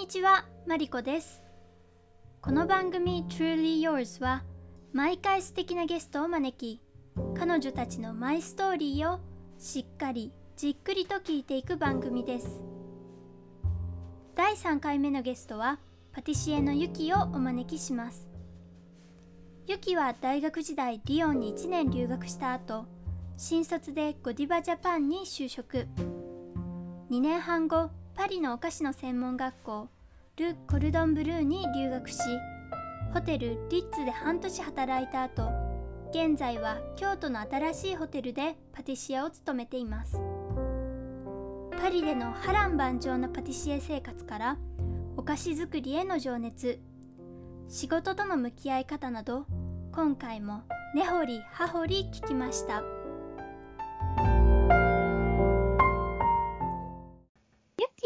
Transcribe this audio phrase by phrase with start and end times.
[0.00, 1.42] にちは、マリコです。
[2.40, 4.44] この番組 Truly Yours は
[4.94, 6.80] 毎回素敵なゲストを招き、
[7.38, 9.20] 彼女たちのマイストーリーを
[9.58, 12.62] しっかりじっくりと聞いていく番組です。
[14.34, 15.78] 第3回目のゲストは
[16.14, 18.26] パティシエのユキをお招きします。
[19.66, 22.86] ユキは大学時代リヨンに1年留学した後、
[23.36, 25.86] 新卒でゴディバジャパンに就職。
[27.10, 27.90] 2年半後、
[28.20, 29.88] パリのお菓子の専門学校
[30.36, 32.18] ル・コルドン・ブルーに留学し
[33.14, 35.50] ホテルリッツで半年働いた後
[36.10, 40.20] 現在は京都の新しいホテルでパティシエを務めています。
[41.80, 44.58] パリでの波乱万丈なパティシエ生活から
[45.16, 46.78] お菓子作りへの情熱
[47.68, 49.46] 仕事との向き合い方など
[49.92, 52.99] 今回も根掘り葉掘り聞きました。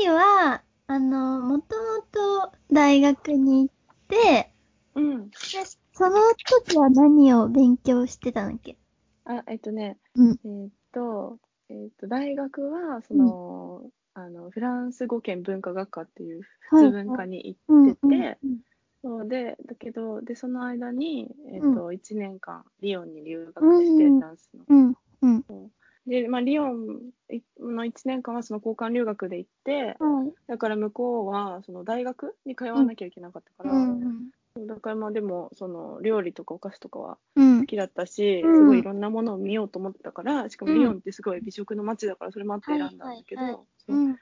[0.05, 4.51] ゆきは、あの、もともと大学に行って、
[4.95, 5.29] うん。
[5.31, 5.37] で
[5.95, 6.17] その
[6.67, 8.77] 時は何を勉強してたんだっけ？
[9.25, 10.39] あ、えっとね、うん。
[10.45, 11.39] えっと、
[11.69, 17.87] えっと、大学は、その、あの、フランス語圏文化学科っていう普通文科にうん。
[17.87, 18.61] 行ってて、うん
[19.03, 24.65] そうで、だけど、で、その間に、えっうと、1年間、リヨンに留学して、うんフランスの。
[24.69, 24.97] うん。
[25.23, 25.45] うん。
[26.07, 27.13] で、まあ、リヨン
[27.59, 30.35] の1年間はその交換留学で行って、はい。
[30.47, 34.31] だから向こうは、その大学に通わなきゃいけなかったから、うん。
[34.67, 37.67] だからまあでも、その料理とかお菓子とかはうん好。
[37.67, 44.17] きだったし、うんすごいいろんなものを見ようと思ってたから、しかもうんリヨンってすごい美食の街だから、それもあって選んだんだけど、はいはいはいそううん。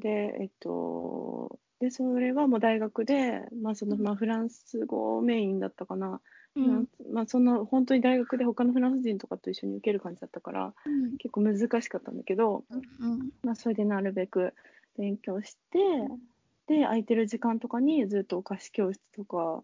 [0.00, 6.20] で、えっと、で、それはもう大学で、まあその、まあフランス語メインだったかな。
[6.54, 10.74] フランスまあその、本当に大学で他のフランス人とかと一緒に受ける感じだったから、
[11.18, 13.30] 結構難しかったんだけど、うん。
[13.42, 14.54] まあそれでなるべく
[14.98, 15.78] 勉強して、
[16.66, 19.62] で、空いてる時間とかにずっとお菓子教室とか、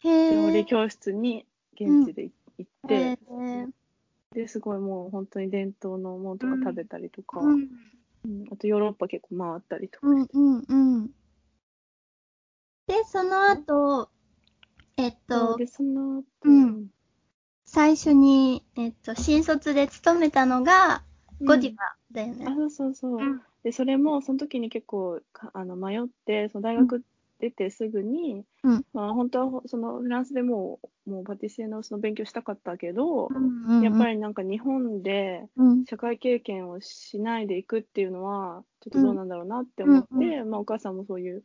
[0.00, 0.64] へ料理え。
[0.64, 3.18] 教室に現地で行って。
[4.32, 7.68] ですごいもう本当に伝統のものとか食べたりとか、うん。
[8.24, 10.28] うんあとヨーロッパ結構回ったりとか、うん。
[10.32, 10.64] うん。
[10.68, 11.06] うん。
[12.86, 14.10] で、その後、
[14.98, 16.86] えっとで、その後、うん。
[17.64, 21.02] 最初に、えっと、新卒で勤めたのが、
[21.40, 21.46] うん。
[21.46, 22.46] ゴディバだよね。
[22.48, 22.54] あ。
[22.54, 23.40] そうそうそう、うん。
[23.62, 27.02] でそれもその時に結構かあの迷ってその大学
[27.40, 28.84] 出てすぐに、うん。
[28.94, 35.84] まあ、本当はほそのフランスでもうもうパティシエのその勉強したかったけど、うんやっぱりなんか日本でうん。
[35.84, 40.50] 社会経験をしないでいくっていうのはちょっとどうなんだろうなって思って、うん。
[40.50, 41.44] まあ、お母さんもそういう、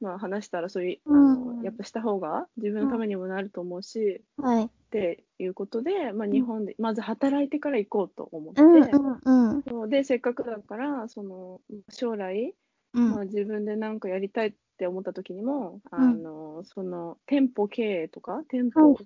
[0.00, 1.32] まあ、話したらそういう、うん。
[1.32, 4.64] あのやっぱした方が自分のためにもなると思うし、はい。
[4.64, 11.60] っていうことで、まあ、日本でまず働いてから行こうと思って、うんうんでせっかくだからその
[11.90, 12.54] 将来、
[12.94, 13.10] うん。
[13.10, 16.00] まあ、自分で何かやりたいって思った時にも、うん。
[16.00, 18.96] あのその店舗経営とか店舗を、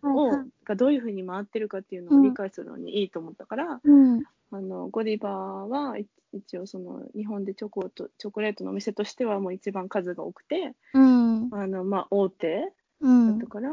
[0.65, 4.23] がどういうふうに回ってるかっていうのを理解するのにいいと思ったから、うん。
[4.53, 11.49] あのゴディバはい一応その日本でチョコとチョコレートのお店としてはもう一番数が多くてうん。
[11.53, 13.47] あの、まあ、大手うんだった。
[13.47, 13.71] から、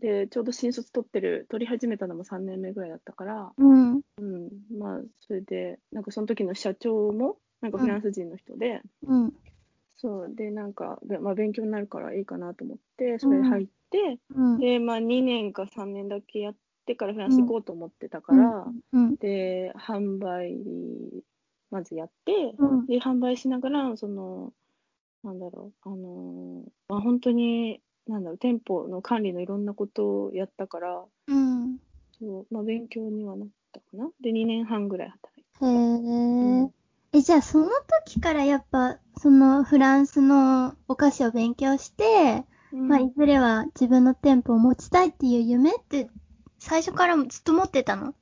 [0.00, 3.92] でちょうど新卒取ってる取り始めたのも3年目ぐらいだったから、うん。
[3.92, 4.48] うん、
[4.78, 9.32] まあそれでなんかその時の社長もなんかフランス人の人で、うん。
[9.96, 14.58] そうでなんか、べまあ、勉強になるからいいかなと思ってそれで入って、うん。
[14.58, 16.54] でまあ2年か3年だけやっ
[16.90, 19.16] てからフランス行こうと思ってたから、うん。
[19.16, 20.58] で販売
[21.70, 22.86] まずやって、うん。
[22.86, 24.52] で販売しながらその
[25.22, 31.78] なんだろうあのまあ本当になんだろう店舗の管理のいろんなことをやったからうん。
[32.18, 35.68] そう、まあ、勉強にはなったかなで2年半ぐらい働いて、へ
[36.42, 36.70] うん
[37.12, 37.18] え。
[37.18, 37.70] え、じゃあその
[38.04, 46.08] 時からやっぱ、そのフランスのお菓子を勉強して、まあいずれは自分の店舗を持ちたいっていう夢って、
[46.60, 48.14] 最初からもずっと持ってたの？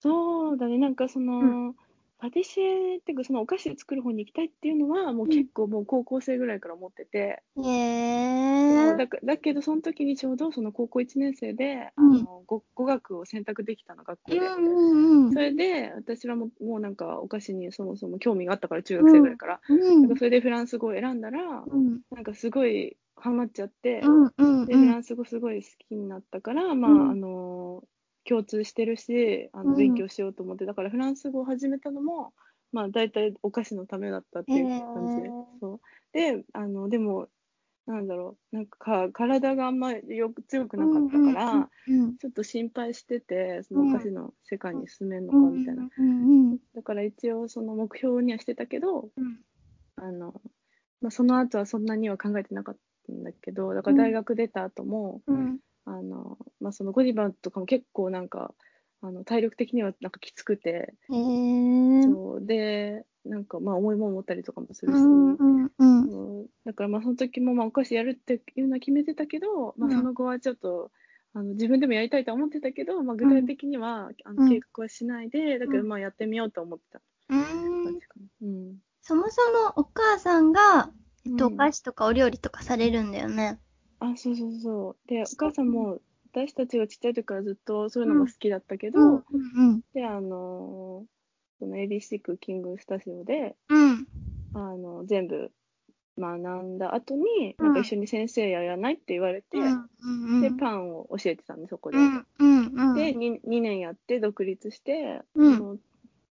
[0.00, 1.74] そうだね、なんかその、う
[2.20, 8.96] パティシエっていうか、そのお菓子作る方に行きたいっていうのは、もう結構もう高校生ぐらいから思ってて、へそうえ。
[8.96, 14.38] だかだけど、その時にちょうどその高校1年生で、うんあの語語学を選択できたの、学校で。
[14.38, 15.38] うんうんうんそ。
[15.38, 19.60] れで、私はもうもうなんかお菓子にそもそも興味があったから、中学生ぐらいから。
[19.68, 27.10] うんなんかそれでフランス語を選んだら、うんなんかすごいハマっちゃって、うんうんで、フランス語すごい好きになったから、まあ、うん。
[27.10, 27.84] あの、
[28.24, 29.70] 共通してるし、あうん。
[29.70, 32.32] の、勉強しようと思って、だからフランス語を始めたのも、
[32.72, 35.44] まあ、大体お菓子のためだったっていう感じでへー。
[35.60, 35.80] そう。
[36.12, 37.28] で、あの、でも、
[37.86, 45.88] なんだろう、なんかか、体があんまりよく強くなかったから、うんちょっと心配してて、そのお菓子の世界に進めるのかうんみたいな。
[45.96, 46.58] うんうん。
[46.74, 49.38] だから一応その目標にはしてたけど、うん。
[49.96, 50.34] あの、
[51.00, 52.80] まあ、その後はそんなには考えてなかった
[53.12, 55.58] んだけど、だから大学出た後も、うん。
[55.84, 58.54] あの、まあ、そのゴディバとかも結構なんか、
[59.00, 62.02] あの体力的にはなんかきつくて、へえ。
[62.04, 62.46] そう。
[62.46, 66.46] で、なんかまあ重いもん持ったりとかもするし、うんうんうん。
[66.64, 69.96] だからまあその時もまあお菓子やるっていうのは決めてたけど、まあ、うん。
[69.96, 70.90] その後はちょっと、
[71.34, 74.36] あの自分でもやりたいとは思ってたけど、まあ、具体的には、あうん。
[74.36, 77.00] の計画はしないで、だけどまあやってみようと思ってた
[77.30, 77.84] うん。
[77.84, 78.26] 感じかな。
[78.42, 78.76] うん。
[79.02, 80.90] そもそもお母さんが、
[81.26, 83.58] えっと、うんお菓子とかお料理とかされるんだよね。
[84.00, 85.08] あ、そうそうそう。
[85.08, 86.00] で、お母さんも
[86.32, 91.04] 私たちがちっちゃい時からずっとそういうのが好きだったけど、うんうんで、あの
[91.58, 94.06] その ABC クッキングスタジオで、うん。
[94.54, 95.50] あの全部
[96.18, 99.88] 学んだ後に、うんなんか一緒に先生やらないって言われて、うん
[100.32, 101.98] うんで、パンを教えてたんで、そこで。
[101.98, 102.94] うんうんうん。
[102.94, 105.80] で2、2年やって独立して、うん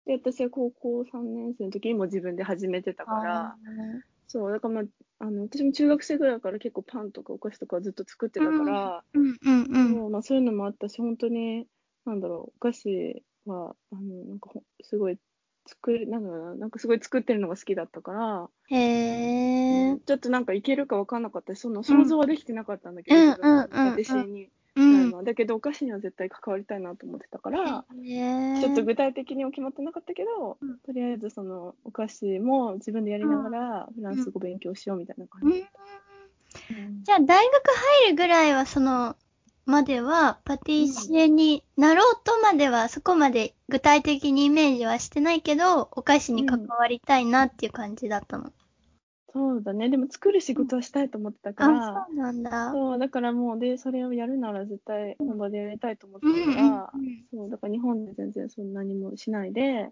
[0.06, 3.56] で、私は高校3年生の時にも自分で始めてたから、
[4.34, 4.84] そう、だからまあ、
[5.20, 9.94] あの私も中学生ぐらいから結構パンとかお菓子とかずっと作ってたから、うんうんうん。
[9.94, 11.68] そうまあ、そういうのもあったし、本当に、
[12.04, 15.20] なんだろう、お菓子は、あの、なんかほ、すごい、
[15.68, 19.98] 作る、なんだろうな、なんかすごい作ってるのが好きだったから、へえ。
[20.04, 24.82] ちょっとなんかいけるか分かんなかったし、その想像はできてなかったんだけど、うん自分のうんうんうんう
[25.22, 25.24] ん。
[25.24, 28.60] だけど、お菓子には絶対関わりたいなと思ってたから、へえ。
[28.62, 35.66] ちょっと具体的には決まってなかったけど、うんとりあえずそのお菓子も自分でやりながらフランス語勉強しようみたいな感じ。
[36.72, 37.04] うん。
[37.04, 37.64] じゃあ、大学
[38.06, 39.16] 入るぐらいは、その、
[39.66, 48.52] までは、パティシエになろうとまでは、そこまで具体的にイメージはしてないけど、お菓子に関わりたいなっていう感じだったの。
[49.34, 49.90] そうだね。
[49.90, 52.72] でも作る仕事はしたいと思ってたから、あ、そうなんだ。
[52.72, 59.90] そう、だからもう、で、それをやるなら絶対本場でやりたいと思ってうんうんたから、うんそう、だから日本で全然そんなにもしないで、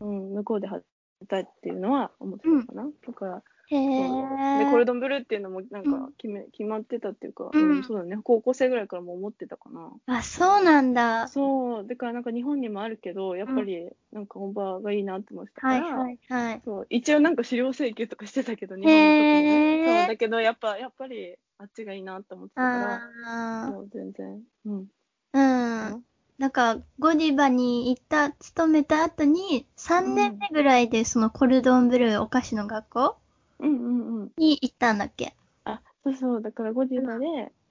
[0.00, 0.84] うん、向こうで働
[1.20, 2.90] きたいっていうのは思ってたかな。
[3.06, 4.58] だから、へえ。
[4.58, 8.18] で、コルドンブルーっていうのもなんうか決め、決まってたっていうか、うんうん、そうだね。
[8.22, 9.92] 高校生ぐらいからもう思ってたかな。
[10.06, 11.28] あ、そうなんだ。
[11.28, 16.62] そう、だからなんか日本にもあるけど、やっぱりなんか本場がいいなって思ってたから、はいはいはい。
[16.64, 19.84] そう一応なんか資料請求とかしてたけど、日本の時に。
[19.86, 24.40] そう、だけどやっぱ、やっぱりあっちがいいなって思ってたから、あもう全然。
[24.64, 24.86] うん。
[25.32, 25.92] あ。
[25.92, 26.04] うん。
[26.38, 33.16] なんか、ゴディバに行った、勤めた後に、3年目ぐらいでそのコルドンブルーお菓子の学校
[33.60, 34.32] うんうんうん。
[34.36, 35.34] に行ったんだっけ？
[35.64, 37.30] あ、そうそう、だからゴディバで、う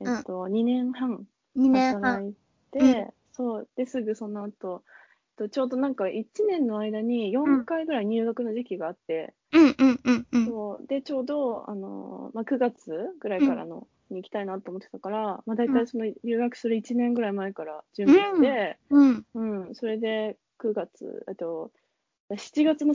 [0.09, 2.01] んえっと、2年半 ?2 年半。
[2.01, 2.33] 働い
[2.71, 4.83] て、うんそう、で、すぐその後、
[5.39, 10.45] えっとちょうどなんか1年の間に4回ぐらい入学の時期があって、うんうんうんうん。
[10.45, 19.25] そうで、ちょうど、あのまあ、9月ぐらいからの、に行きたいなと思ってたから、まあ、大体その留学する1年ぐらい前から準備して、うん。
[19.35, 21.71] うん、それで9月、あと、
[22.35, 22.93] 7月の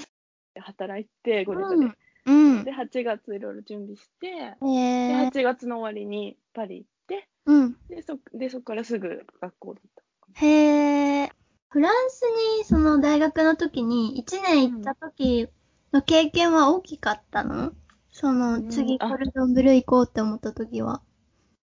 [0.58, 1.86] 働いて、ゴリバで。
[2.24, 2.62] うん。
[2.64, 4.66] で、8月いろいろ準備して、へ
[5.06, 5.30] で、え。
[5.30, 7.76] 8月の終わりにパリ行って、うん。
[7.88, 10.04] で、そでそこからすぐ学校だった。
[10.34, 11.32] へえ。
[11.70, 12.20] フランス
[12.58, 15.48] に、その大学の時に、1年行った時
[15.90, 17.72] の経験は大きかったの？
[18.10, 21.02] その、次、コルドンブルー行こうって思った時は。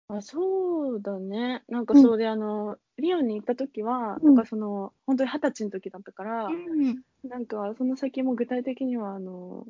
[0.09, 1.65] あ、そうだね。
[1.69, 6.53] なんかうんそうで、あの、リヨンに行った時は、うんなんかその、本当に二十歳の時だったから、う
[6.93, 7.03] ん。
[7.25, 9.67] なんかその先も具体的には、あの、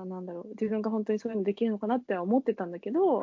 [0.00, 3.22] あなんだろう、自分が本当にそういうのできるのかなっては思ってたんだけど、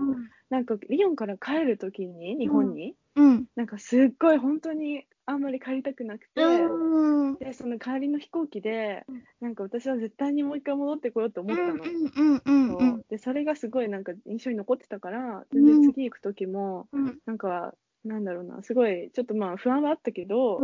[0.49, 3.45] なんかリヨンから帰る時に、日本に、うん。
[3.55, 7.35] なんかすっごい本当にあんまり帰りたくなくて、うん。
[7.37, 11.71] で、その帰りの飛行機でうん、なんか私は絶対にもう一回戻ってこようと思ったの。
[11.73, 13.05] うんうんうんそう。
[13.09, 17.17] で、それがすごいなんか印象に残ってたから、全然次行く時も、うん。
[17.25, 17.73] なんか、
[18.05, 20.59] なんだろうな、すごい、ちょっとまあ不安はあったけど、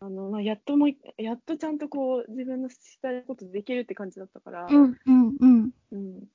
[0.00, 5.70] あの、まあ、やっともうい、やっとちゃんとこう、自分のしたいことできるって感じだったから、うんうんうん。
[5.92, 6.28] うん。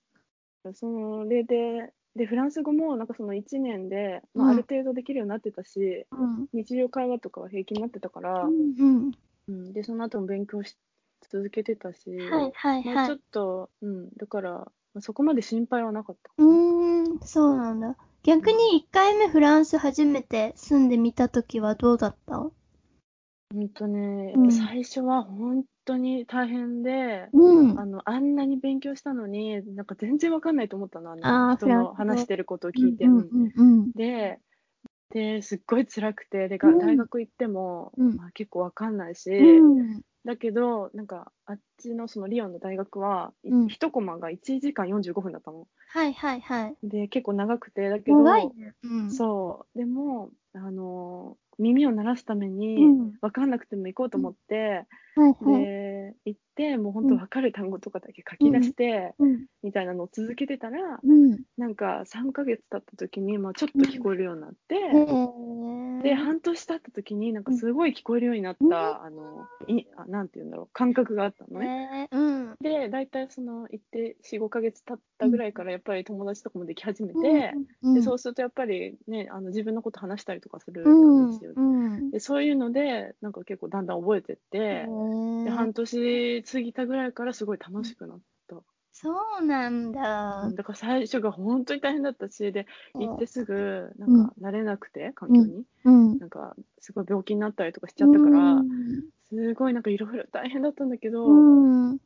[0.73, 9.11] それで、で、フランス語も、なんかその1年で、まあ、うんある程度できるようになってたし、うん日常会話とかは平気になってたから、うん。
[9.47, 10.77] うん、で、その後も勉強し
[11.29, 13.15] 続けてたし、はいはいまあ、ちょはい。
[13.15, 16.31] っと、うん、だから、まあそこまで心配はなかった。
[16.39, 17.95] うーん、そうなんだ。
[18.23, 22.49] 逆に1回目フランス初めて住んでみた時はどうだった？
[23.51, 33.07] ほんとね、うん最初は本当に大変で、うんあの、あんなに勉強したのに、なんか全然わかんないと思ったの、ああの、ー人の話してることを聞いて。
[33.95, 34.39] で、
[35.09, 40.01] で、すっごい辛くて、で、大学行っても、うんまあ、結構わかんないし、うん。
[40.25, 45.67] だけど、なんか、あっちのそのリオンの大学は、いうん一コマが1時間45分だったの。
[45.87, 46.75] はいはいはい。
[46.83, 48.75] で、結構長くて、だけど、長いね。
[48.83, 49.11] うん。
[49.11, 53.13] そう、でも、あの、耳を鳴らすためうに、ん。
[53.21, 54.85] わかんなくても行こうと思って、
[55.15, 55.63] はいはい。
[55.65, 59.45] で、行って、もう本当分かる単語とかだけ書き出して、うん。
[59.61, 61.39] みたいなのを続けてたら、うん。
[61.57, 64.75] なんか3ヶ月経った時に、まあ、ちょっと聞こえるようになって、
[66.03, 72.07] で、半年経った時に、なんかすごい聞こえるようになった、あの、いあなんて言うんだろう、感覚があったのね。
[72.61, 81.48] で、大体その、行って4、5ヶ月経ったぐらいから、やっぱり友達とかもでき始めて、うん、で、そうするとやっぱりね、あの自分のこと話したりとかするうんんですよ。
[81.55, 82.11] うん。
[82.11, 84.85] で、そういうので、なんか結構だんだん覚えてって、
[85.45, 88.55] で、半年過ぎたぐらいからすごい楽しくなった。
[88.91, 90.55] そうなんだうん。
[90.55, 95.63] だから最初が本当に大変だったし、で、行ってすぐ、なんか慣れなくて、環境に。
[95.85, 96.17] うん。
[96.19, 98.69] なんか、すごい病気になったりとかしちゃったから、うん
[99.29, 101.89] すごいなんかいろいろ大変だったんだけど、うん。
[101.91, 101.99] うん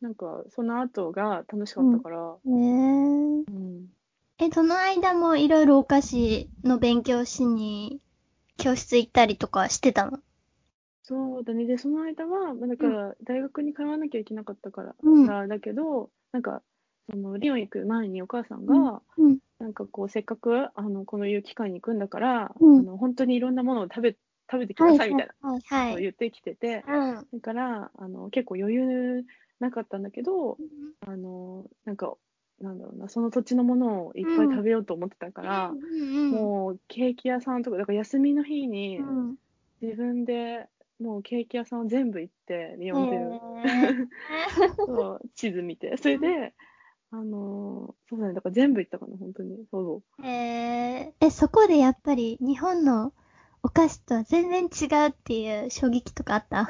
[0.00, 3.44] なんかその後が楽しかったから、うん
[4.38, 8.00] え、その間もいろいろお菓子の勉強しに
[8.58, 10.18] 教室行ったりとかしてたの？
[11.02, 11.66] そうだね。
[11.66, 16.62] で、その間は、まあ、だから大学に通わなきゃいけなかったから、うんだだけど、なんか、
[17.10, 19.38] そのリオン行く前にお母さんが、うん。
[19.58, 24.16] なんかこう、せっかく、あの、このいう機会に行くんだから、うんあの、本当にいろんなものを食べ、
[24.50, 26.02] 食べてきなさいみたいなはいはいはい。
[26.02, 27.14] 言ってきてて、うん。
[27.14, 29.24] だから、あの、結構余裕
[29.60, 30.58] なかったんだけど、
[31.06, 32.14] あの、なんか、
[32.60, 35.74] なんだろうな、その土地のものをいっぱい食べようと思ってたから、
[36.30, 39.36] もうケーキ屋さんとか、だから休みの日にうん、
[39.82, 40.66] 自分で
[40.98, 46.54] もうケーキ屋さんを全部行って、リオンテル、へそう、地図見て、それで、
[47.10, 49.56] あのーそうだね、だから全部行ったかな、本当に。
[49.70, 51.26] そうそーへー。
[51.26, 53.12] え、そこでやっぱり日本の
[53.62, 56.62] お菓子とは全然違うっていう衝撃とかあった？
[56.62, 56.66] う。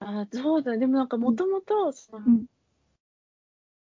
[0.00, 2.46] あーそうだね、でもなんかもともと、そのうん、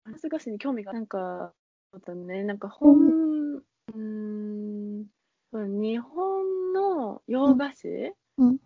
[0.03, 1.53] フランス菓子に興味が、なんか、
[1.91, 5.05] そうだね、なんか本、うーん、
[5.53, 8.57] 日本の洋菓子、うん。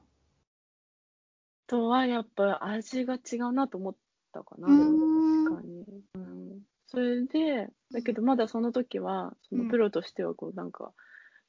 [1.67, 3.95] とはやっぱ味が違うなと思っ
[4.31, 5.83] たかな、確かに。
[6.13, 10.93] うん、それで、だけどまだその時は、そのプロとしてはこうなんか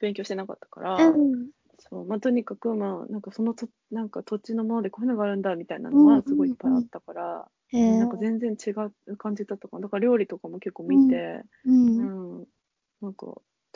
[0.00, 1.50] 勉強してなかったから、うん。
[1.78, 8.70] そうまあ、とにかく、まあ、なんかそのとなんか土地のものでこういうのがあるんだみたいなのはすごいいっぱいあったから、へーなんか全然違
[9.08, 9.82] う感じだったかな。
[9.82, 11.70] だから料理とかも結構見て、う。
[11.70, 12.46] うんん、
[13.00, 13.26] なんか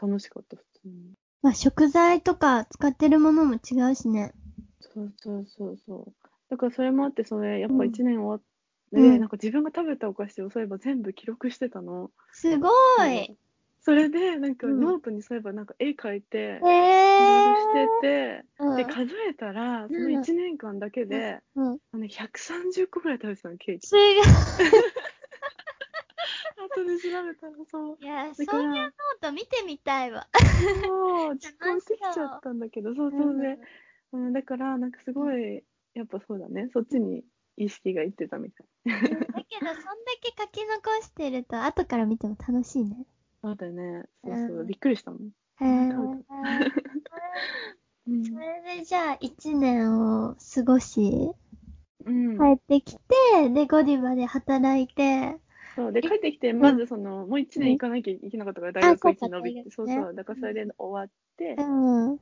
[0.00, 1.14] 楽しかった、普通に。
[1.42, 4.32] まあ食材とか使ってるものも違うしね。
[4.80, 6.12] そうそうそうそう。
[6.50, 8.44] だからそれもあって、それ、やっぱ1年終わって、
[8.92, 12.10] うんなんか自分が食べたお菓子をそういえば全部記録してたの。
[12.32, 12.68] すご
[13.04, 13.36] い。
[13.80, 16.68] それで、なんかうんノートにそういえばなんか絵描いて、へ
[17.18, 17.56] いろいろえ。
[17.56, 21.78] してて、うんで、数えたら、そのうん1年間だけで、うん。
[21.92, 23.88] あの130個ぐらい食べてたの、ケーキ。
[26.56, 27.98] 後で調べたら、そう。
[28.00, 30.28] いや、だそういうノート見てみたいわ。
[30.82, 33.58] そう、実行してきちゃったんだけど、そうそうで、
[34.12, 37.24] うん、だから、なんかすごい、やっぱそうだね、そっちに
[37.56, 38.66] 意識がいってたみたい。
[39.32, 43.06] だけど、そんだけ書き残してると、後から見ても楽しいね。
[43.42, 44.04] そうだよね。
[44.24, 45.30] そうそうう、んびっくりしたもん。
[45.60, 45.68] へえ。
[48.06, 51.32] うん それでじゃあ、一年を過ごし、
[52.04, 52.38] うん。
[52.38, 55.38] 帰ってきて、で、ゴディバで働いて、
[55.76, 61.62] そうで帰ってきて、まずその、もう1年行かなきゃいけなかったから、大学1あそうか伸びて、大学ねそうそう、だからそれで終わってう、
[62.14, 62.20] ん。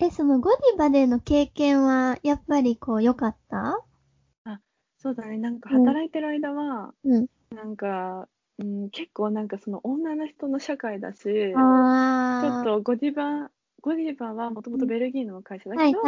[0.00, 3.84] え、そのゴディバでの経験は、やっぱりこう、良かった？
[4.98, 7.28] そうだね、なんかうん働いてる間は、うん。
[7.50, 13.50] なんか、うん、結構なんかその女の人の社会だし、ちょあっとゴディバ、
[13.80, 16.02] ゴディバはもともとベルギーの会社だはいけど。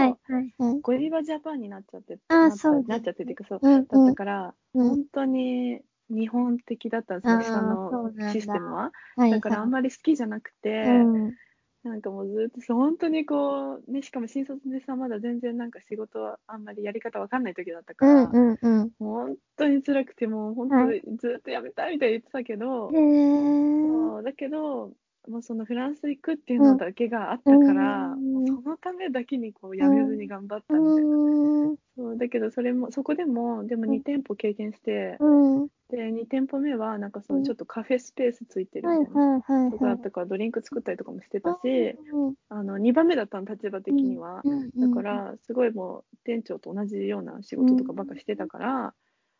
[0.82, 4.88] ゴディバジャパンになっちゃって、あーなったそうなっちゃってっていうか、そう、うんだったから、うん。
[4.88, 8.92] 本当に日本的だったんですよ、そのシステムは。
[9.16, 11.34] はいだからあんまり好きじゃなくて、うん。
[11.82, 18.90] なんかもうずっとそう本当にこう、ね、しかも新卒でさ、まだ全然なんか仕事はあんまりやり方わかんない時だったから、うんうんうん。
[18.98, 24.12] もう本当に辛くて、もう本当はにずっとやめたいみたいに言ってたけど、へー。
[24.14, 24.92] そうだけど、
[25.28, 31.16] もうそのフランス行くっていうのだけがあったから、うんそのためだけにこうやめずに頑張ったみたいな。
[31.16, 31.76] うん。
[31.96, 35.68] そうだけど、それも、そこでも、でもうん2店舗経験して、うん。
[35.90, 39.40] で、2店舗目は、なんかそうのんちょっとカフェスペースついてるはいみたいな。
[39.70, 39.98] とこだはい。
[39.98, 44.42] ったから、ドリンク作ったりとかもしてたし、うんあの、2番目だったの、立場的には。
[44.44, 48.94] うんだか、ら、すごいもう、店長と同じような仕事とかばっかしてたから、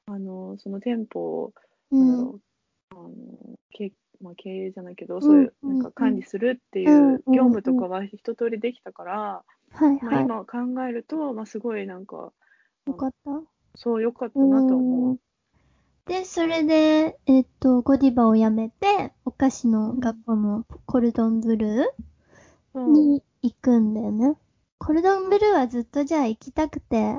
[0.07, 1.53] あの、その店舗を、
[1.93, 2.41] あの
[3.71, 10.25] 経まあ、経営じゃないけど、そういう、うんなんか管理するっていう業務とかは一通りできたから、はいまあ、はい。
[10.25, 12.33] 今考えると、まあ、すごいなんか、
[12.87, 13.31] よかった
[13.77, 15.19] そう良かったなと思う。
[16.11, 24.37] で、それで、えっと、ゴディバを辞めて、お菓子の学校のコルドンブルーに行くんだよね。
[24.79, 27.17] コルドンブルーはずっとじゃあ行きたくて、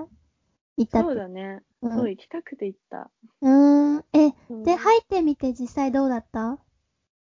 [0.78, 1.02] 行った。
[1.02, 1.62] そうだね。
[1.82, 3.10] うんそう、行きたくて行った。
[3.42, 4.06] うーん。
[4.14, 6.60] え、そうで、入ってみて実際どうだった？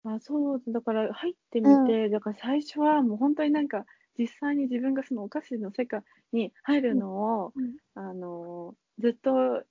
[0.04, 3.84] あ、そう、だから入ってみて、だから最初はもう本当になんか、
[4.18, 9.64] 実際に自分がそのお菓子の世界に入るのを、うんあの、ずっと、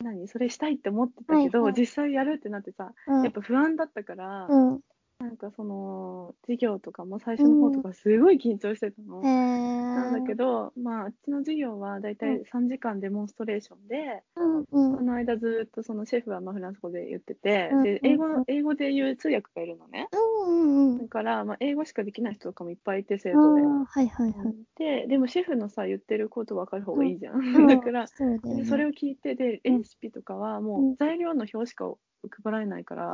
[0.00, 3.22] 何、それしたいって思ってたけど、実際やるってなってさ、うん。
[3.22, 4.80] やっぱ不安だったから、うん。
[5.20, 9.22] なんかその、授業とかも最初の方とかすごい緊張してたの。
[9.22, 9.94] へー。
[9.94, 14.64] なんだけど、まあ、あっちの授業はだいたい3時間デモンストレーションで、うんうん。
[14.96, 20.08] この間ずっとそのシェフはまあフランス語で言ってて、うんで英語英語で言う通訳がいるのね。
[20.12, 20.98] うんうんうん。
[20.98, 23.60] だから、まあ、英語しかできない人とかもいっぱいいて、生あ徒で。
[23.60, 24.54] ーはいはいはい。
[24.76, 27.36] で、でもシェフのさ、言ってること分かる方がいいじゃん。
[27.36, 28.24] うん だから、そ。
[28.56, 31.92] でそれを聞いて、で、うんレシピとかはうんもう材料の表しか
[32.28, 33.06] 配られないから、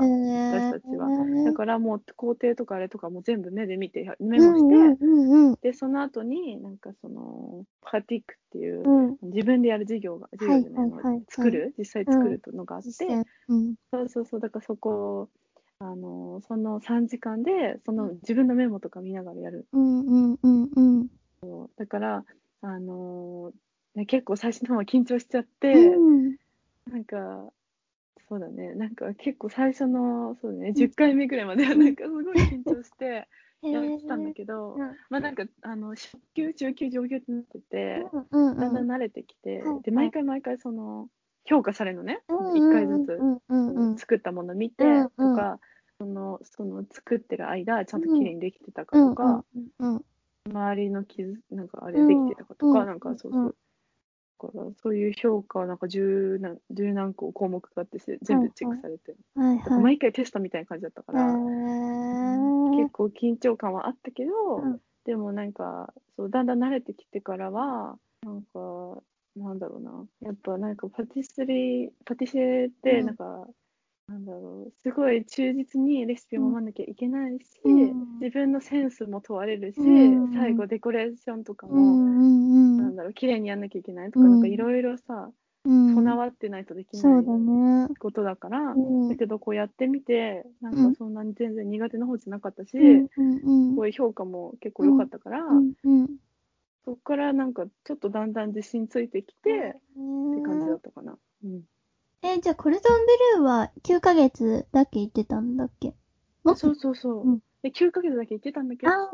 [0.50, 1.10] 私私たちは。
[1.44, 4.74] だからもう工程とかあれとかも全部目で見てメモして、
[5.62, 9.16] で、その後になんかその、パティックっていう、うん。
[9.22, 11.24] 自分でやる授業が、授業でね、はいはいはいはい。
[11.28, 12.88] 作る、実際作るのがあって。
[13.92, 15.28] そうそうそう、だからそこ、
[15.78, 19.66] あの、その3時間で、その自分のメモとか見ながらやる。
[19.72, 21.08] うんうんうんうん。
[21.76, 22.24] だから、
[22.62, 23.52] あの、
[23.94, 26.36] ね、結構最初の方は緊張しちゃって、うん。
[26.90, 27.52] なんか、
[28.28, 33.28] そうだね、なんか結構最初の、そうだね、10回目ぐらいまではなんかすごい緊張して
[33.62, 34.80] やってたんだけど、うん。
[35.10, 38.56] まあなんか、あの、初級、中級、上級ってなってて、うんうん。
[38.58, 41.08] だんだん慣れてきて、で、毎回毎回その、
[41.44, 43.08] 評価されるのね、うん1回ずつ。
[43.12, 43.38] うん。
[43.48, 43.98] うんうん。
[43.98, 45.36] 作ったもの見てうんとうん。
[45.36, 45.60] か、
[45.98, 49.44] そのその作ってる間ちゃんと綺麗にできてたかとか、
[49.80, 50.02] うん
[50.48, 53.54] 周りの傷なんかあれできてたかとか、うんなんかそうそう、だ
[54.38, 59.82] からそういう評価はなんか十何十何個項目があってせ全部チェックされて、はいはい。
[59.82, 61.24] 毎回テストみたいな感じだったから、
[62.76, 64.80] 結構緊張感はあったけど、うん。
[65.04, 69.02] でもなんかそうだんだん慣れてきてからはなんか
[69.36, 70.06] なんだろうな。
[70.20, 73.06] やっぱなんかパティスリーパティシエってうん。
[73.06, 73.46] なんか、
[74.08, 74.72] なんだろう。
[74.82, 78.18] すごい忠実にレシピを守らなきゃいけないし、うん。
[78.20, 80.32] 自分のセンスも問われるし、うん。
[80.32, 84.30] 最後デコレーションとかも、うんなんだろう綺麗にやんなきゃいけないとか、うん。
[84.32, 85.30] なんかいろいろさ
[85.64, 85.94] うん。
[85.96, 87.24] 備わってないとできない。
[87.98, 89.08] ことだから、うん。
[89.08, 93.76] だけどこうやってみてなんうんかそんなに全然苦手な方じゃなかったし、うんうんうん。
[93.76, 95.42] こういう評価も結構良かったから、
[96.84, 101.18] そこからなんかちょっとだんだん自信ついてきて、って感じだったかな。
[101.44, 101.62] うん。
[102.34, 105.94] え、じゃあ、コルドンブルーは9ヶ月だけ行ってたんだっけ？
[106.56, 107.28] そうそうそう。
[107.28, 107.38] うん。
[107.62, 109.10] で9ヶ月だけ行ってたんだけど、あ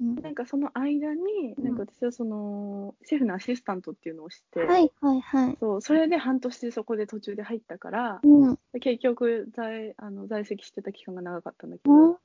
[0.00, 1.64] うんなんかその間に、うん。
[1.64, 5.56] なんか私はその、シェフのアシスタントっていうのをして、はいはいはい。
[5.60, 8.58] そう、それで半年そこで途中で入ったから、うん。
[8.80, 12.18] 結局在あの在籍してた期間が長かったんだけうんど、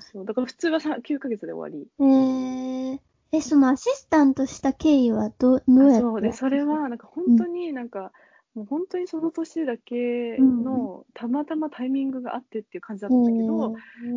[0.00, 1.88] そうだから普通はさ9ヶ月で終わり。
[1.98, 2.98] えー、
[3.32, 5.96] え、そのアシスタントした経緯はど、どうやって？
[5.98, 6.20] あそう。
[6.20, 8.12] で、それはなんか本当になんか、
[8.54, 13.74] もう本当にその年だけのたまたまタイミングがあってっていう感じだったんだけど、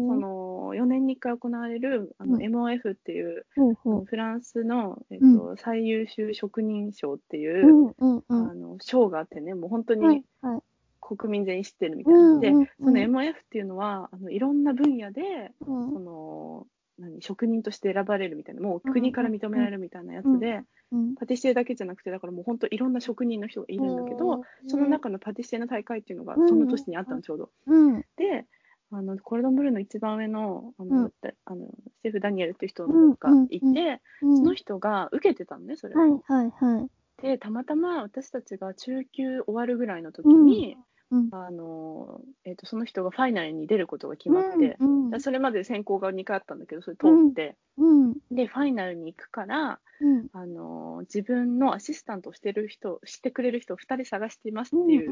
[0.07, 4.05] その4年に1回行われるあのうん MOF っていう、ほうほう。
[4.05, 8.49] フランスの、えっうと最優秀職人賞っていうう、んうんうん。
[8.49, 10.61] あの賞があってねもう本当はいにはい。
[11.01, 16.67] 国民全員知ってるみたいな、でうんうんうんその MOF っていうのはあのいろんな分野でうんその
[17.01, 20.61] 何職人として選ばれるみたいなもう国から認められるみたいなやつで、
[20.91, 21.15] うん。
[21.15, 27.49] パティシエだけじゃなくてだからもう本当いろんな職人の人がいるんだけど、その中のパティシエの大会っていうのがうんその年にあったのちょうど。
[27.67, 28.01] うん。
[28.17, 28.45] で
[28.93, 31.11] あのコルドンブルーの一番上のあうの、
[31.45, 31.67] あの
[32.01, 35.99] シェフ・ダニエルっていう人がいて、その人が受けてたのねそれを。
[35.99, 36.89] はいはいはい。
[37.21, 40.77] でたまたま私たちが中級終わるぐらいの時に、
[41.11, 41.29] うん。
[41.31, 48.13] あのえー、とその人がファイナルに出ることが決まって、うんだそれまで選考が2回あったんだけどそれ通って、うん。
[48.31, 50.27] でファイナルに行くから、うん。
[50.33, 55.11] あの自分のアシスタントをしてる人してくれる人を2人探していますっていう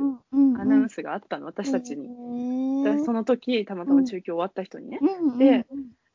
[0.58, 2.08] アナウンスがあったの、私たちに。
[3.04, 5.00] その時たまたま中級終わった人にね。
[5.38, 5.66] で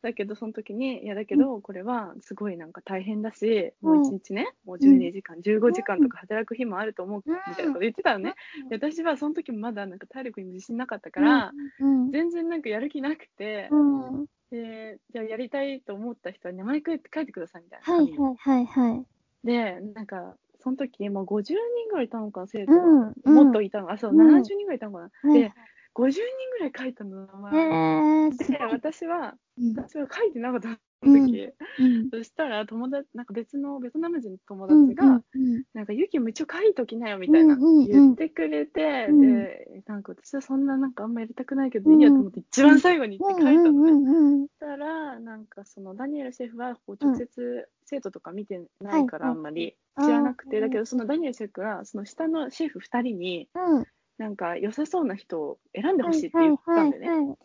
[0.04, 8.34] だけどその時にいやだけどこれはすごいなんか大変だし、もう1日ねもう12時間、15時間とか働く日もあると思うみたいなこと言ってたのね。
[8.68, 17.94] で私はその時もまだなんか体力にも自信なかったから、うん、全然なんかやる気なくて、うん、でじゃあやりたいと思った人は名前書いて書いてくださいみたいな。
[17.94, 18.10] はい。
[18.12, 19.06] はいはいはい。
[19.42, 21.56] でなんかその時もう50人
[21.90, 22.72] ぐらいいたのかな生徒。
[22.72, 23.12] が、うん。
[23.24, 23.34] うん。
[23.34, 23.90] もっといたの。
[23.90, 24.18] あそう、うん。
[24.18, 25.40] 70人ぐらいいたのかな、はい。
[25.40, 25.52] で
[25.94, 26.20] 50人
[26.52, 28.58] ぐらい書いたの名前、えー、すで。
[28.58, 29.74] 私はうん。
[29.76, 37.86] 私は書いてなかったその時、うんそしたら友達なんか別のベトナム人の友達が、うんうんなんかユキも一応書いときなよみたいな、うんうんうん。
[37.86, 39.20] 言ってくれて、うん。
[39.20, 43.92] で、なんか私はそんななんかあんまやりたくないけど、いいやと思って一番最後に行って書いたのね。
[43.92, 53.84] うんうんうんそしたら、なんかそのダニエルシェフはこう直接生徒とか見てないからはいあんまりはい知らなくて、だけどそのダニエルシェフがその下のシェフ2人にうん。
[54.18, 57.08] なんか良さそうな人を選んでほしいってはい言ったんだよね。
[57.08, 57.36] はいはい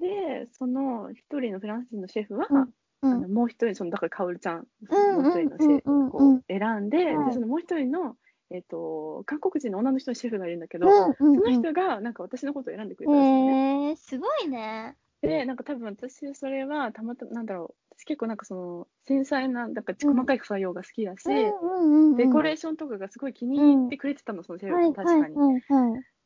[0.00, 2.68] で、その一人のフランス人のシェフは、うんう
[3.00, 8.16] あんのもう一人、そのだからカオルちゃん、うんもう一人のシェフうんうんうんこう選んで、はいでそのもう一人の、
[8.50, 13.88] えっと韓国人の女の人のシェフがいるんだけど、その人がなんか私のことを選んでくれたんですよね。
[13.88, 14.96] へえ、すごいね。
[15.20, 22.16] で、なんか多分私、それはたまたま、なんだろう、私結構なんかその繊細な、なんか細かい作業が好きだし、うんうんうん。
[22.16, 25.36] デコレーションとかがすごい気に入ってくれてたの、そのシェフはいが確かに。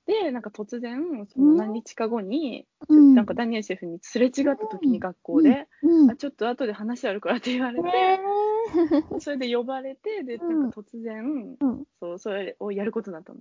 [0.07, 6.11] で、なんか突然、そうんの何日か後に、うんなんかダニエルシェフにすれ違った時に学校で、うん。
[6.13, 8.19] あちょっと後で話あるからって言われて、へ
[9.19, 13.41] それで呼ばれて、で、うんなんか突然、うんそう、それをやることになったの。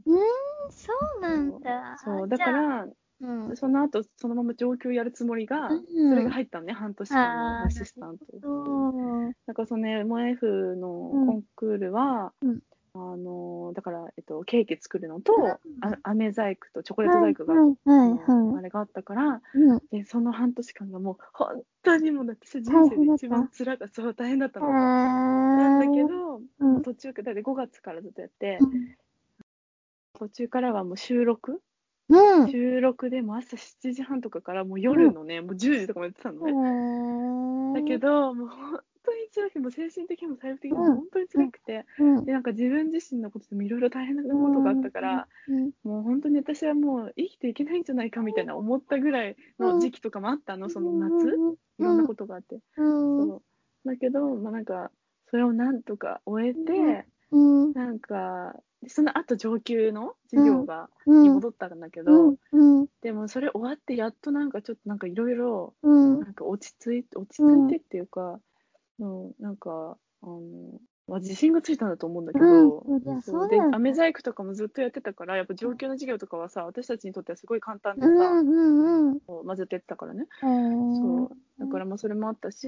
[0.71, 1.97] そうなんだ。
[2.04, 2.88] そう、だから、
[3.22, 3.58] うん。
[3.58, 8.26] その後、そのまま上級やるつもりが、うんそれが入ったのね、半年間のアシスタント。
[8.42, 9.36] そう。
[9.46, 12.60] だからその MF のうんコンクールは、うん
[12.94, 15.50] あのだから、えっと、ケーキ作るのと、うん
[15.82, 19.58] あ飴細工とチョコレート細工が、はいはいあれがあったから、い。
[19.58, 19.80] うん。
[19.92, 24.68] でその半年間がもう本当にもう私人生で一番辛かったそう大変だったの。
[24.74, 28.96] なんだけど、うん途中からで5月からずっとやって、うん
[30.14, 31.64] 途中からはもう収録
[32.12, 32.52] うん。
[32.52, 36.45] 収録でも朝7時半とかからもう夜のね、もう10時とかもやってたの
[37.74, 37.82] ね。
[37.82, 40.95] だけど、もう本当に辛くて、もう精神的にも体力的にもうん。
[40.97, 52.60] 本当に辛くて、うん、で、なんか自分自身のことでもいろいろ大変なことがあったから、うん、もう本当に私はもう生きていけないんじゃないかみたいな思ったぐらいの時期とかもあったの、その夏、いろんなことがあって。
[52.78, 53.36] うん、そ
[53.86, 53.88] う。
[53.88, 54.91] だけど、まあなんか、
[55.30, 57.38] それをなんとか終えて、う
[57.69, 68.39] ん、なんか、でその後上級の授業が、うん、に戻ったんだけど、うん、でもそれ終わってやっとなんかちょっとなんかいろいろうん、なんか落ち着いて落ち着いてっていうか、
[69.00, 70.39] うん、なんかあの、
[71.08, 73.58] まあ、自信がついたんだと思うんだけど、そうでそうだ。
[73.58, 81.65] よね飴細工とかもずっとやってたからやっぱ上級の授業とかはさ私たちにとってはすごい簡単でさ、うん、うん、うん、こうまあずってたからね、そそう。
[81.65, 82.67] だからまあそれもあったし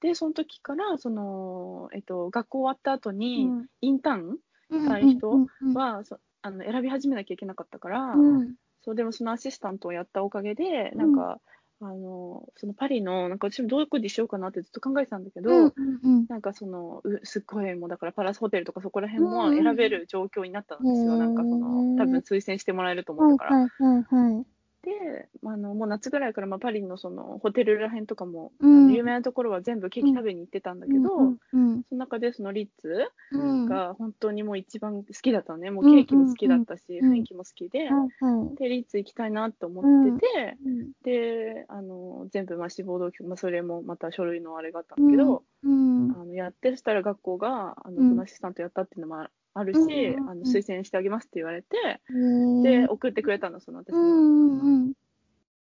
[0.00, 3.48] でその時からその、えっと、学校終わった後に
[3.80, 4.38] インターンし
[4.80, 11.40] たい人は、そあの選び始めなきゃいけなかったから、うん、そうでもそのアシスタントをやったおかげで、なんか、
[11.84, 21.14] あのそのパリの、なんか私もどこでしようかなってずっと考えてたんだけど、うん、うん、なんかその、うすっごいもうだからパラスホテルとかそこら辺もうん選べる状況になったんですよ。
[21.14, 23.56] へーなんかその、多分推薦してもらえるとはい、思ったから。
[23.56, 24.02] はい、はい、
[24.34, 24.46] はい。
[24.82, 28.92] で、あのもう夏ぐらいからまあパリのそのホテルら辺とかも、うん。
[28.92, 35.70] 有名なところは全部ケーキ食べに行ってたんだけど、うん、うん、その中でそのリッツうん、が本当にもう一番好きだったのね。
[35.70, 38.56] もうケーキも好きだったし、うん雰囲気も好きで、はい、はい。
[38.56, 48.08] で、リッツ行きたいなと思ってて、うんで、あの、全部、まあ、志望動機、まあ、それもまた書類のあれがあったんだけど、うん、あの、やって、そしたら学校が、あの、うん。
[48.10, 54.02] そのアシスタントやったっていうのもああるし、うんあの、推薦してあげますって言われて、うん、で、送ってくれたの、その私うの。
[54.02, 54.92] ん、うん、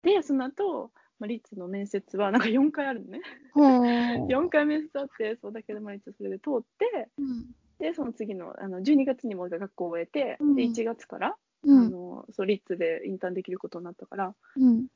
[0.04, 3.22] で、その後、まあ、リッツの面接は、なんか4回あるのね。
[3.56, 7.46] へー4回面接あって、そうだけど、まあ、一応それで通って、うん、
[7.80, 10.56] で、その次の、あの、12月にも学校を終えて、うん。
[10.56, 14.88] で、1月から、うん、あの、そう、リッツでインターンできることになったから、うん、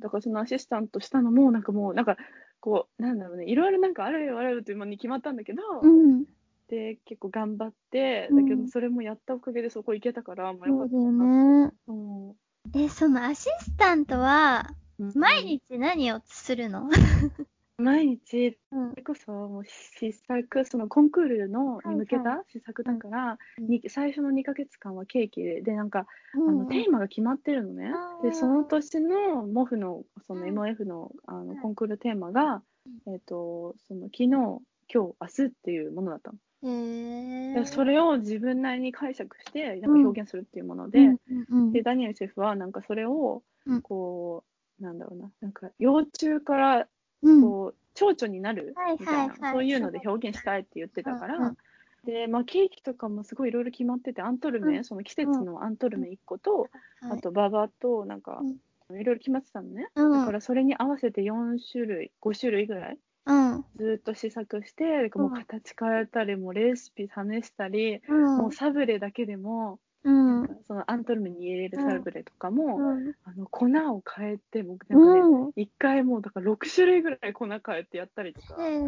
[0.00, 2.16] だからそのアシスタントしたのも、なんかもう、なんか、
[2.60, 6.24] こう、なんだろうね、いろいろなんかあるよあるよっていう間に決まったんだけど、うん、
[6.68, 8.48] で、結構頑張って、うん。
[8.48, 11.66] だけどそれもやったおかげでそこ行けたから、まあよかったそうだよな。
[11.66, 11.72] ね。
[11.86, 12.34] うん。
[12.74, 15.12] え、そのアシスタントは、うん。
[15.14, 16.88] 毎日何をするの？
[17.76, 18.90] 毎日、うん。
[18.90, 23.66] それこそもう試作、そのコンクールのはいに向けた試作だから、うん。
[23.66, 26.58] に最初の2ヶ月間はケーキで、で、なんか、あうん。
[26.60, 27.92] のテーマが決まってるのね。
[28.22, 30.58] で、その年のモフの、そのうん。
[30.58, 32.62] MF のあうんのコンクールテーマが、
[33.06, 36.38] えっと、その昨日、今日、明日っていうものだったの。
[36.64, 43.82] へでそれを自分なりに解釈してなんか表現するっていうもので、うんうんうんでダニエルシェフはなんかそれをうん。
[43.82, 44.44] こ
[44.80, 46.86] う、なんだろうななんか幼虫から
[47.22, 47.42] うん。
[47.42, 49.52] こう蝶々になるはいみたいな、はいはい。
[49.52, 51.56] そういうので表現したいって言ってたから、うんうん
[52.04, 54.84] でまあ、ケーキとかもすごいいろいろ決まっててアントルメ、うん。
[54.84, 56.68] その季節のアントルメ1個と、
[57.00, 57.12] はい。
[57.12, 59.00] あとババとなんかうん。
[59.00, 60.12] いろいろ決まってたのね、うん。
[60.12, 63.64] だからそれに合わせて4種類5種類ぐらいうん。
[63.76, 68.38] ずっと試作してもう形変えたりもうレシピ試したり、うん。
[68.38, 70.48] もうサブレだけでも、うん。
[70.66, 73.12] そのアントルメに入れるサブレとかも、うん。
[73.24, 75.52] あの粉を変えて、僕なんかね、うん。
[75.56, 78.78] 一回もうだから6種類ぐらい粉変えてやったりとか、へ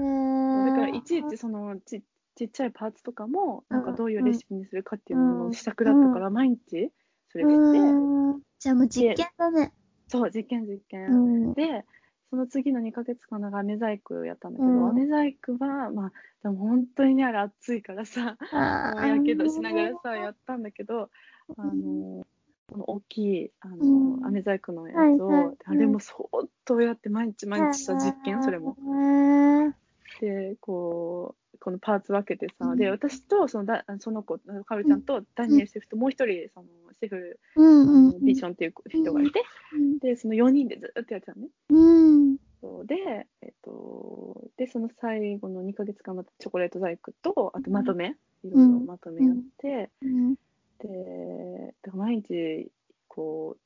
[0.64, 2.02] だーからいちいちそのち
[2.36, 3.96] ちっちゃいパーツとかもなんかうん。
[3.96, 6.90] どういうレシピにするかっていうのの試作だったから、毎日
[7.32, 8.40] それして、うん。
[8.60, 9.72] じゃあもう実験だね。
[10.08, 11.14] そう実験実験、う
[11.50, 11.54] ん。
[11.54, 11.84] で
[12.36, 14.88] その次の2ヶ月間なんか飴細工やったんだけど、うん。
[14.90, 21.08] 飴細工はまあでも本当にねあれ暑いからさやけどしながらさやったんだけど
[21.56, 22.26] あの
[22.70, 24.26] この大きいあの、うん。
[24.26, 25.56] 飴細工のやつを、はいはい。
[25.64, 26.18] あれも相
[26.66, 28.76] 当やって毎日毎日さ実験それも。
[30.20, 36.66] でこうこのパーツ分けてさ、うんで私とそのだその子かおりちゃんとダニエルシェフともう一人その
[37.00, 38.24] シェフうんうんうん。
[38.24, 39.42] ビジョンっていう人がいて、
[40.00, 41.48] でその4人でずっとやってたのね。
[41.70, 41.76] う
[42.30, 42.36] ん。
[42.86, 50.34] で、えっと、でその最後の2ヶ月間またチョコレート細工とあとまとめ、いろいろまとめやって、うん。
[50.78, 52.70] でだから毎日
[53.08, 53.60] こう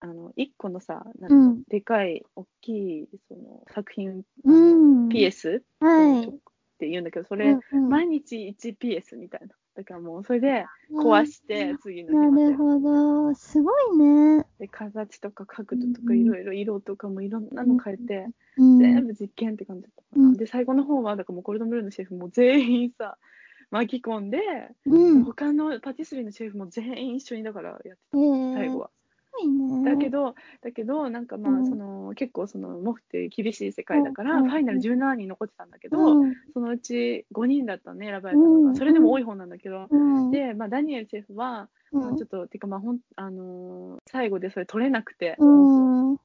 [0.00, 5.08] あの1個のさなんかうんでかい大きいその作品、うん。
[5.08, 6.51] PS はい。
[6.82, 7.88] って言うんだけどそれ、うんうん。
[7.88, 9.54] 毎日 1PS みたいな。
[9.76, 12.50] だからもうそれで壊して次の日なまで。
[12.50, 13.34] るほど。
[13.34, 14.44] すごいね。
[14.58, 18.78] で形とか角度とかいろいろ色とかもいろんなの変えて、うん。
[18.80, 20.36] 全部実験って感じだったかな、うん。
[20.36, 23.16] で最後の方はだからもうコルドンブルーのシェフも全員さ
[23.70, 24.40] 巻き込んで、
[24.84, 25.24] うん。
[25.24, 28.54] 他のパティスリーのシェフも全員一緒にだからやってえたー。
[28.54, 29.01] 最後は、す
[29.32, 29.90] ごいね。
[29.90, 31.66] だけどだけどなんかまあ、うん。
[31.66, 34.50] その結構そのモフって厳しい世界だから、うん。
[34.50, 38.76] ファイナル17人残ってたんだけど、うん、そのうち5人だったね選ばれたのが、うん。
[38.76, 46.16] それでも多い方なんだけど、うん、で、まあ、ダニエルシェフは、まあ、うんちょっと、てかまあほん、あのー最後でそれ取れなくて、うん、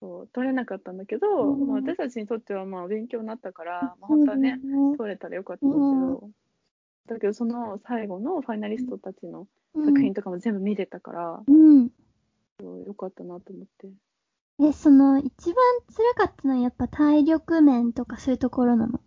[0.00, 1.66] そう取れなかったんだけど、うん。
[1.66, 4.58] まあ、私たちにとってはまあ勉強になったから、まあ、本当はね、
[4.96, 6.30] 取れたらよかったんだけど、
[7.06, 11.90] だけどその最後のファイナリストたちの作品とかも全部見れたから、うん。
[12.66, 13.88] よかったなと思って。
[14.62, 15.56] え、その、一番
[16.16, 19.00] 辛かったのはやっぱ体力面とかそういうところなの？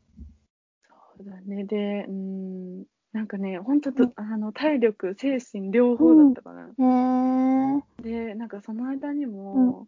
[1.18, 1.63] そうだね。
[1.66, 6.68] で、うん、なんかね、本当と、あの体力、精神両方だったかな。
[6.68, 8.02] へえー。
[8.02, 9.88] で、なんかその間にも、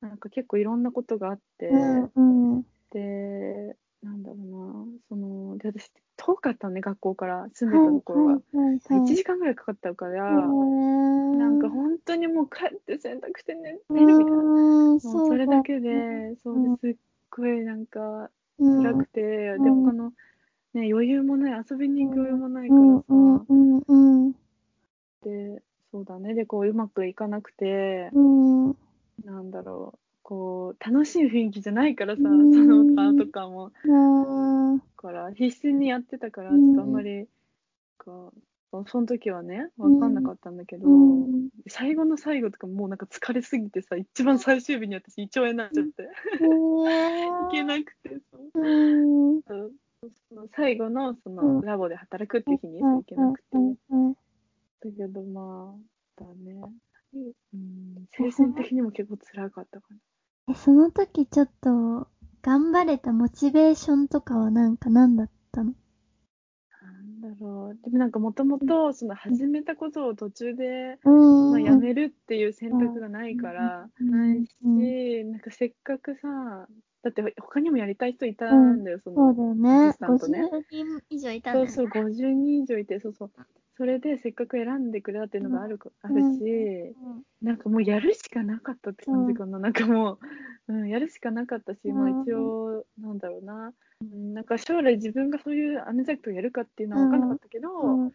[0.00, 2.66] なんか結構いろんなことがあって、うん、うん。
[2.90, 8.32] で、なんだろうな、その、で、私、遠かったのね、学校から、住んでたところが。
[8.34, 9.00] はい、はい、はい。
[9.00, 14.42] 1時間ぐらいかかったから、なんか本当にもう帰って洗濯して寝寝るみたいな。
[14.44, 16.76] もうそれだけで、そううん。
[16.76, 16.96] ですっ
[17.30, 18.82] ごいなんかうん。
[18.82, 19.96] 辛くて、うん。
[19.96, 20.12] の、
[20.74, 24.32] ね、余裕もない、遊びに行く余裕もないかうん、らさ、うん、うん、うん。
[25.22, 28.76] で、そうだね、で、こう、うまくいかなくて、うん、
[29.24, 32.66] なんだろう、こう、楽しい雰囲気じゃないからさ、そうん。
[32.66, 36.70] のパーとかも、うん、から、必死にやってたから、ちうん。
[36.70, 37.28] ょっとあんまり、
[37.96, 38.32] こ
[38.72, 41.48] う、その時はね、わかんなかったんだけど、うん。
[41.68, 46.06] 最後の最後とかもうなんか疲れすぎてさ、一番最終日に私胃腸炎になっちゃって、へ
[46.42, 48.38] 行けなくて、そ。
[50.28, 51.36] その最後のそうん。
[51.36, 53.46] のラボで働くっていう日にそう行けなくて、
[53.90, 54.12] うん。
[54.14, 54.18] だ
[54.96, 55.76] けどま
[56.18, 56.60] あ、だね、
[57.14, 60.00] うん、精神的にも結構辛かったかな。
[60.48, 62.06] え、その時ちょっと、
[62.42, 65.74] 頑張れたモチベーションとかはなんか何だったの？
[66.82, 71.50] なんだろう、でもなんかもともとその始めたことを途中で、うん。
[71.50, 74.10] まあ、やめるっていう選択がないから、うん。
[74.10, 74.80] ないし、う
[75.24, 75.32] ん。
[75.32, 76.68] なんかせっかくさ、
[77.02, 79.94] だって他にもやりたい人いたんだよ、そのそうだよね。
[80.02, 81.72] 50人以上いたんだよね。
[81.72, 83.30] そうそう、50人以上いて、そうそう。
[83.76, 86.96] それでせっかく選んでくれたっていうのがある,、あるし、
[87.42, 89.58] なんかもうやるしかなかったって感じかな。
[89.58, 89.72] なん。
[89.72, 90.14] かも。
[90.14, 90.18] う、
[90.68, 93.72] うん、やるしかなかったし、まあうん一応、なんだろうな。
[94.00, 98.12] うん、なんか将来自分がそういうアメザクトをやるかっていうのは分からなかったけど、うん。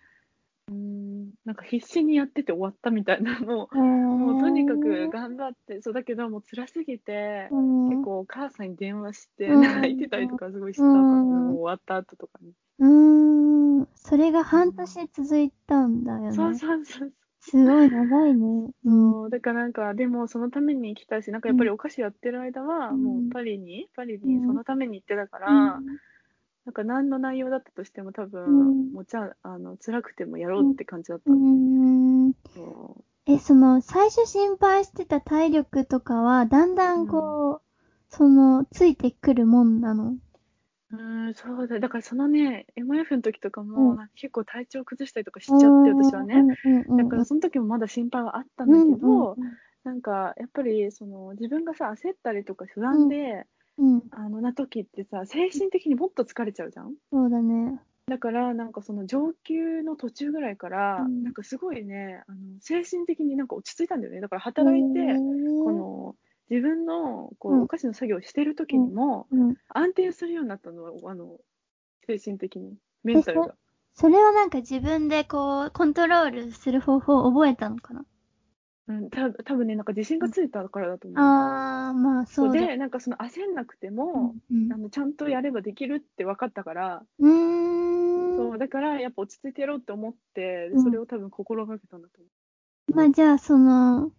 [0.69, 9.61] うん、なんか必死にやってて終わったみたいなのを、ももうとにかく頑張って、そうだけどもう辛すぎて、結構お母さんに電話してうん。
[9.61, 11.55] 泣いてたりとかすごいしたから、うん。
[11.55, 12.53] 終わった後とかに。
[12.79, 13.70] うーん。
[14.03, 16.35] それが半年続いたんだよね。
[16.35, 17.13] そうそうそう。
[17.39, 18.69] すごい長いね。
[18.85, 19.11] うん。
[19.11, 25.97] そうだからなんかでもそのために行きたいしなんかやっぱりお菓子やってる間はうんもうパリに、パリにうんそのために行ってたから、うん
[26.63, 32.33] なんか何の内容だったとしても多分、うんもうじゃああの辛くてもやろうって感じだったん。
[32.53, 37.61] そえ、その、最初心配してた体力とかは、だんだんこう、
[38.09, 40.17] その、ついてくるもんなの？
[40.93, 41.79] ううんそうだ。
[41.79, 46.43] だからそのね MF の時とかも、結構体調崩したりとかしちゃって私はね。
[46.97, 53.45] だからその時もまだ心配はあったんだけど、うんなんかやっぱりその自分がさ焦ったりとか不安で。
[54.11, 56.93] あのな時ってさ精神的にもっと疲れちゃうじゃん。
[57.11, 57.79] そうだね。
[58.07, 61.23] だからなんかその上級の途中ぐらいから、うん。
[61.23, 64.21] なんかすごいねあの精神的になんか落ち着いたんだよね。
[64.21, 66.15] だから働いて、ここ、の
[66.51, 71.37] 自分のこうんうお菓子の作業をしてる時にも、うん、安定するようになったのあの
[72.05, 73.55] 精神的にメンタルが。
[73.93, 78.05] それはなんか自分でこう、コントロールする方法を覚えたのかな？
[78.87, 81.19] うん、た多分ね、なんか自信がついたからだと思う。
[81.19, 82.53] あー、まあそそう。
[82.53, 88.37] で、なんかその焦んなくても、うんあのちゃんとやればできるって分かったから、うーん。
[88.37, 92.27] そうだからやっぱ落ち着いてやろうって思って、うんそれを多分心がけたんだと思
[92.95, 94.11] まあじゃあその、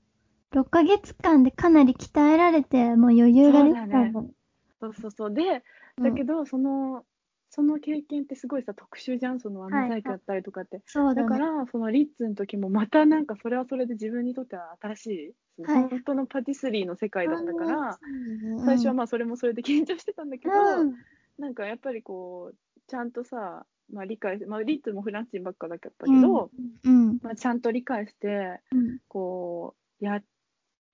[0.53, 4.13] 6ヶ月間でかなり鍛えられて、もう余裕ができたんだね。
[4.15, 4.35] う。
[4.81, 5.35] そうそうそう。
[5.35, 5.63] で、
[6.03, 7.05] だけど、その、
[7.51, 10.81] その経験ってすごいさ、特殊じゃん、そのアはいメ細工やったりとかって。
[10.87, 11.29] そうだね。
[11.29, 20.95] だから、そのリッツの時もまたなんかそれはそれで自分にとっては新しい、はい本当のパティスリーの世界だったから、うん最初はまあそれもそれで緊張してたんだけど、うん
[21.39, 22.57] なんかやっぱりこう、
[22.89, 26.51] ちゃんとさ、まあ理解、まあリッツもフランス人ばっかだったけど、
[26.85, 27.19] うん。
[27.23, 28.99] まあちゃんと理解して、うん。
[29.09, 30.25] こう、やっ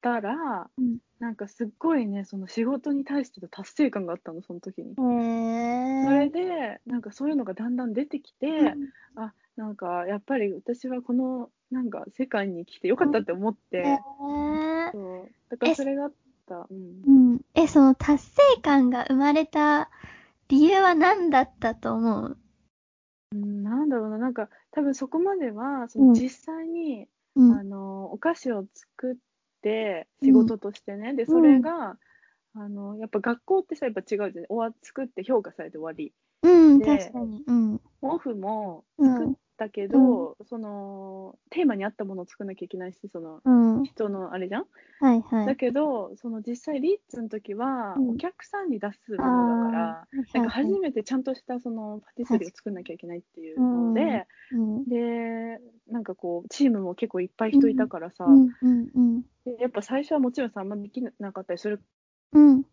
[0.01, 4.93] たら、うんなんかすっごいね、その仕事に対しての達成感があったの、その時に。
[4.93, 5.01] へ
[6.05, 6.33] それー。
[6.33, 15.33] で、なんかそういうのがだんだん出てきて、うんあ、なんかやっぱり私はこの、なんか世界に来てよかったって思って、へーそう。
[15.51, 16.13] だからそれがあっ
[16.47, 16.67] た。
[16.71, 17.03] うん。
[17.05, 17.41] うん。
[17.55, 19.91] え、その達成感が生まれた
[20.49, 22.39] 理由は何だったと思う？
[23.33, 27.63] うん、なんだろうな、なんか多分そこまでは、そうんの実際に、うんあ。
[27.65, 29.17] の、お菓子を作っ
[29.62, 31.99] て、仕事としてね、で、それが、
[32.55, 34.47] あの、やっぱ学校ってさ、やっぱ違うじゃん。
[34.47, 36.12] 終わ作って評価されて終わり。
[36.42, 37.42] うん、で確かに。
[37.47, 37.81] うん。
[38.03, 39.37] オフもうん。
[39.59, 43.85] だけど、その、テーマに合ったものを作らなきゃいけないし、その、うん。
[43.85, 44.66] 人のあれじゃん
[45.01, 45.47] はいはい。
[45.47, 54.85] だけど、その実際リッツの時は、うんお客さんに出すものだから、なんか初めてちゃんとしたそのパティスリーを作んなきゃいけないっていうので、うん。
[54.88, 55.61] で、
[56.09, 58.57] かこう、チームも結構いっぱい人いたからさ、うん。
[58.62, 58.90] うん。
[58.94, 59.23] うん。
[59.44, 61.83] でやっぱ最初はもちろんさ、あんまできなかったりする、
[62.33, 62.64] うん。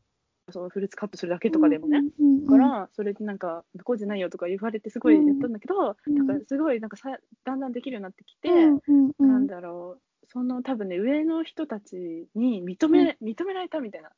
[0.51, 2.03] そのフルーツカットするだけとかでもね。
[2.19, 2.45] うん。
[2.45, 8.79] だから、それでなんか、こうじゃないよとか言われてすごいやったんだけど、うんだからすごいなんかさ、だんだんできるようになってきて、うん。
[8.87, 9.11] うん。
[9.19, 9.27] うん。
[9.27, 14.11] なんだろう、その多分ね、上の人たちに認め、認められたみたいな。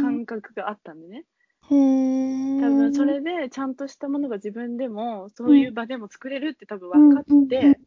[0.00, 1.24] 感覚があったんでね。
[1.68, 7.78] 多分それでちゃんとしたものが自分でもそういう場でも作れるって多分分かって。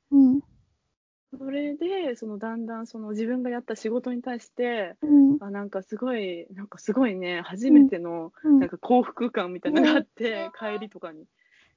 [1.38, 5.38] それでそのだんだんその自分がやった仕事に対してうん。
[5.42, 11.26] あなんかすごいなんかすごいね初めてのうんなんか幸福感みたいなのがあって、帰りとかに。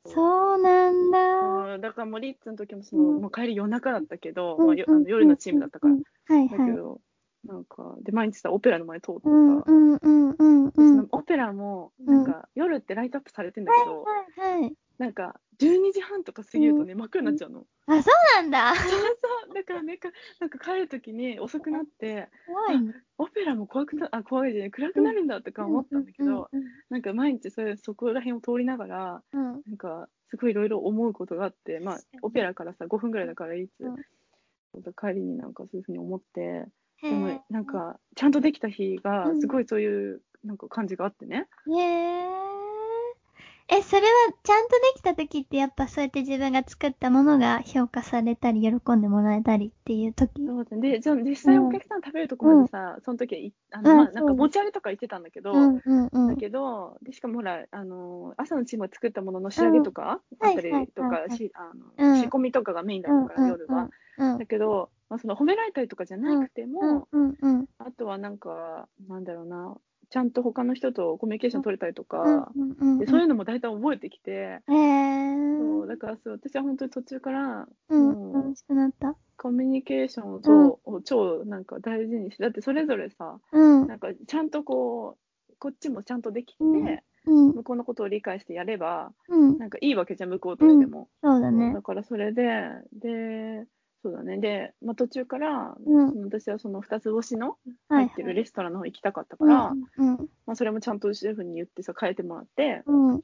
[0.07, 1.75] そうなんだ。
[1.75, 6.59] うんだからもうリッツの時もその、うんもう帰り夜中だったけど、うんまあよあの夜のチームだったから、うんはいはい。
[6.59, 7.01] だけど
[7.47, 10.45] なんかで毎日さオペラの前通ってさ、うんうんうんう
[11.03, 14.73] んオペラもなんか夜ってライトアップされてんだけど、はいはい。
[14.99, 17.65] なんか12時半とか過ぎるとね、真っ暗になっちゃうの。
[17.87, 18.75] あ、そうなんだ。
[18.75, 22.95] そうそうだからねかなんか帰る時に遅くなって怖いね。
[23.19, 26.49] オペラも怖くなあ怖いじゃない暗くなるんだとか思ったんだけど、
[26.91, 29.41] なんか毎日それそこら辺を通りながらうん。
[29.41, 29.63] うん。
[29.67, 33.97] なんかすごいいろいろ思うことがあってまあオペラからさ5分ぐらいだからいつ、うん
[34.97, 36.65] 帰りになんかそういうふうに思ってへ
[37.03, 42.31] でもなんかちゃんとできた日がすごいそういうなんか感じがあってね、へえ。
[43.73, 44.09] え、それは
[44.43, 50.45] ちゃんとできた時ってやっぱそうやって自分が作ったものが評価されたり喜んでもらえたりっていう時？
[50.45, 50.91] そうだね。
[50.93, 56.29] でじゃあ実際お客さん食べるとこまでさ、その時はいあの、なんか持ち上げとか言ってたんだけど、うんうんうん。
[56.29, 56.37] だ。
[56.37, 60.49] けど、でしかもほら、あの朝のチームが作ったものの仕上げとか、うん。
[60.49, 61.23] あったりとはいはい。
[61.29, 62.21] か、はいしあのうん。
[62.21, 63.89] 仕込みとかがメインだったから、夜は。
[64.19, 67.67] うんだけど、まあ、その褒められたりとかじゃなくても、うんうんうん。
[67.79, 69.77] あとはなんか、なんだろうな、
[70.09, 72.99] ちゃんと他の人とコミュニケーション取れたりとうんか、うんうん。
[72.99, 74.75] でそういうのも大体覚えてきて、へそ
[75.83, 75.87] うー。
[75.89, 79.17] だからそう私は本当に途中から、うん、楽しくなった。
[79.37, 83.87] コミュニケーションを超,、を超なんか大事にして、だってそれぞれさ、うん。
[83.89, 85.17] なんかちゃんとこ
[85.51, 87.55] う、こっちもちゃんとできて、うんうん。
[87.57, 89.59] 向こうのことを理解してやれば、うん。
[89.59, 91.09] なんかいいわけじゃん、向こうとしても。
[91.23, 91.83] そうだねだ。
[91.83, 92.43] からそれで、
[92.93, 93.67] で、
[94.03, 94.39] そうだね。
[94.39, 97.57] で、まあ、途中から、うん私はその二つ星の
[97.89, 100.17] はい入ってるレストランの方行きたかったから、うん。
[100.47, 103.09] まあ、それもちゃんとシェフに言ってさ、変えてもらって、うん。
[103.15, 103.21] うん。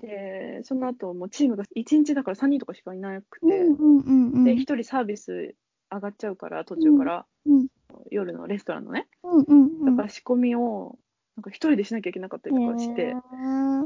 [0.00, 4.44] で、その後もうチームが1日だから3人とかしかいなくて、うんうんうん。
[4.44, 5.54] で、1人サービス
[5.90, 7.66] 上がっちゃうから、途中から、うん
[8.10, 9.08] 夜のレストランのね。
[9.22, 9.84] うんうんうん。
[9.84, 10.98] だから仕込みを、
[11.36, 13.14] なんか1人でしなきゃいけなかったりとかして、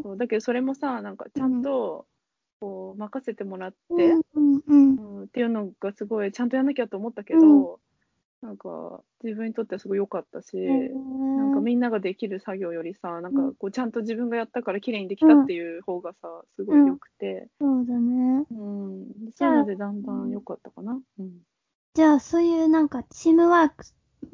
[0.03, 2.07] そうだけどそれもさ、なんかちゃんと、
[2.62, 5.18] こう、任せてもらって、うんうんうん。
[5.18, 7.80] うん、っていうのがすごいちゃんとやんなきゃと思ったけど、
[8.40, 18.46] なんか自分にとってはすごい良かったし、なんかみんなができる作業よりさ、なんかこうちゃんと自分がやったから綺麗にできたっていう方がさ、すごい良くて、そうだね。
[18.48, 21.00] うん、そういうのでだんだん良かったかな。
[21.18, 21.32] うん。
[21.94, 23.84] じゃあ、そういうなんか、チームワーク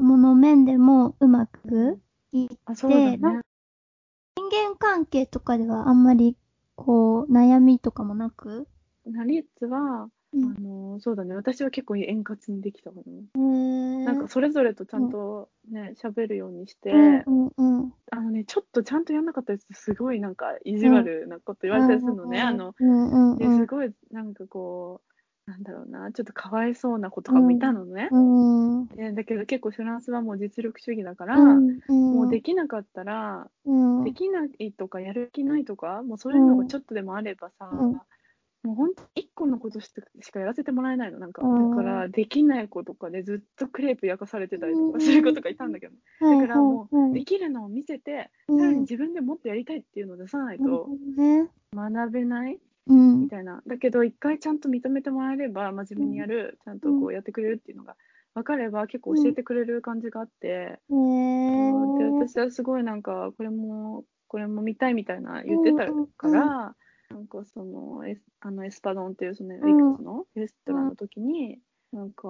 [0.03, 1.99] もの面でもうまく
[2.33, 3.19] いっあ、そうだねで。
[3.19, 6.37] 人間関係とかではあんまり
[6.79, 8.69] こう、悩みとかもなく？
[9.05, 12.97] なリッツは、うんあのそうだね、私は結構円滑にできたか
[13.35, 14.05] な。
[14.05, 17.93] なんかそれぞれとちゃんとね、喋、るようにして、うんうんうん。
[18.11, 22.41] あのね、ちょっとちゃんとやんなかったやつすごいなんか意地悪なこと言われたりするのね。
[22.41, 23.39] あの、うんうんうん。
[23.39, 25.13] ですごいなんかこう、
[25.49, 28.11] なんだろうな、ちょっとかわいそうな子とかもいたのね。
[28.13, 28.87] うん。
[28.89, 31.81] でだけど結構フランスはもう実力主義だから、うん。
[31.89, 34.05] もうできなかったら、うん。
[34.05, 37.93] できないとかやる気ないとか、もうそういうのがちょっとでもあればさ、うん。
[37.93, 39.91] もう本当一個のことし
[40.33, 41.19] かやらせてもらえないの。
[41.19, 41.71] なんか、うん。
[41.71, 48.59] だからできない子とかでずっとクレープ焼かされてたりとかする子とかいたんだけど、だからもうできるのを見せて、うん。
[48.59, 51.49] さらに自分でもっとやりたいっていうのを出さないとね。
[51.75, 52.59] 学べないうん
[52.93, 53.63] みたいな。
[53.67, 57.97] だけど一回ちゃんと認めてもらえれば、真面目にやる、ちゃんとこうやってくれるっていうのが
[58.35, 65.87] 分かれば結構教えてくれる感じがあって、へでー私はすごいなんかこれもこれも見たいみたの言ってた
[66.17, 66.75] から、
[67.11, 71.59] なんかそのエスあのエスパドンっていうそのエクうんスのレストランの時に、
[71.93, 72.29] なんか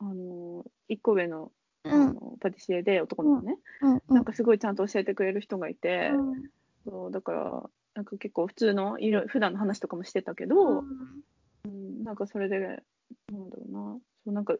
[0.00, 1.50] あの一個上の
[1.84, 2.14] あうん。
[2.14, 4.02] のパティシエで男の子ね、うん。
[4.14, 6.42] なんかすごいちゃんと教えてくれる人がいて、うん。
[6.84, 7.62] そうだから
[7.98, 10.84] なんか結構普通のいろ普段の話とかもしてたけど、
[11.64, 13.98] うん、なんかそれでなんだろうな。
[14.24, 14.54] そうなんか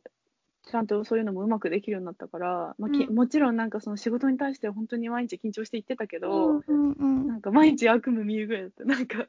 [0.68, 3.14] ちゃんとそういうのもうまくできるようになったから、まあきうん。
[3.14, 8.84] もちろんなんかその仕事に対して本当に毎日緊張して行ってたけど、うんうんなんか毎日悪夢見るぐらいだった。
[8.84, 9.28] なんか寝て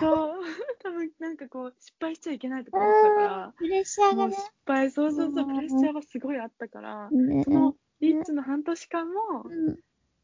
[0.00, 0.40] そう。
[0.82, 4.34] 多分なんかこう失敗しちゃいけないとか思ってたから、プレッシャーがね。
[4.34, 4.52] 失。
[4.66, 9.78] 敗そうそうそううんプレッシャーはすごいあったから、ねそのリッツの半年間もうん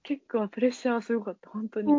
[0.05, 1.93] 結構プレッシャーはすごかった本当に、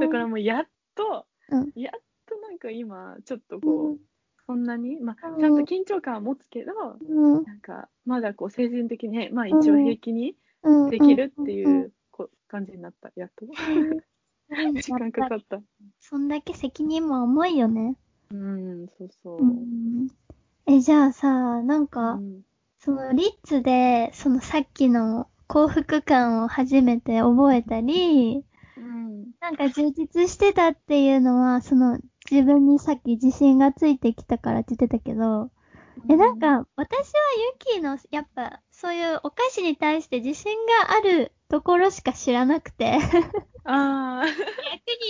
[0.00, 1.72] だからもうやっと、うん。
[1.74, 3.98] やっとなんか今ちょっとこう、うん。
[4.46, 5.40] そんなに、まあう、ん。
[5.40, 7.44] ちゃんと緊張感は持つけど、うん。
[7.44, 10.90] なんかまだこう精神的に、まあ、一応平気にうん。
[10.90, 13.46] できるっていうこ感じになったやっと。
[13.46, 13.50] う
[13.94, 14.00] ん。
[14.82, 15.62] 時間かかった。
[16.00, 17.96] そんだけ責任も重いよね。
[18.30, 20.08] うんそうそう、うん。
[20.66, 22.42] え、じゃあさ、なんうか、ん。
[22.78, 28.42] そのリッツで、そのさっきの幸福感を初めて覚えたり、
[28.74, 29.32] うん。
[29.38, 31.98] なんか充実してたっていうのは、その
[32.30, 35.50] 自分にさっき自信がついてきたからって言ってたけど、
[36.08, 37.20] え、なんか、私は
[37.68, 42.98] ユキの、やっぱ、そういうお菓子に対して自信があるところしか知らなくて、
[43.62, 44.44] ああ逆に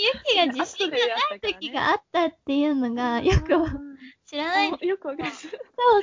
[0.04, 3.72] ユキが自信がない時があったっていうのが、よくわ
[4.26, 4.72] 知らない。
[4.78, 5.30] あよくわかる。
[5.30, 5.50] そう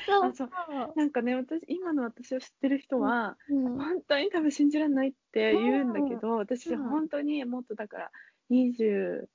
[0.03, 0.31] そう。
[0.31, 0.49] あそう。
[0.95, 3.77] なんかね私今の私を知ってる人は、うん。
[3.77, 6.89] 本当に多分信じられないって言うんだけど、私うん。
[6.89, 8.11] 本当にもっとだから
[8.49, 9.27] 20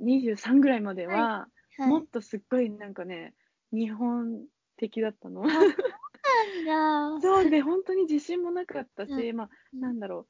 [0.00, 1.88] 23ぐらいまでは、はい。
[1.88, 3.34] もっとすっごいなんかね
[3.72, 4.44] 日本
[4.76, 5.42] 的だったの。
[6.64, 7.20] なんだ。
[7.20, 10.26] そうで本当に自信もなかったし、うまあなんだろ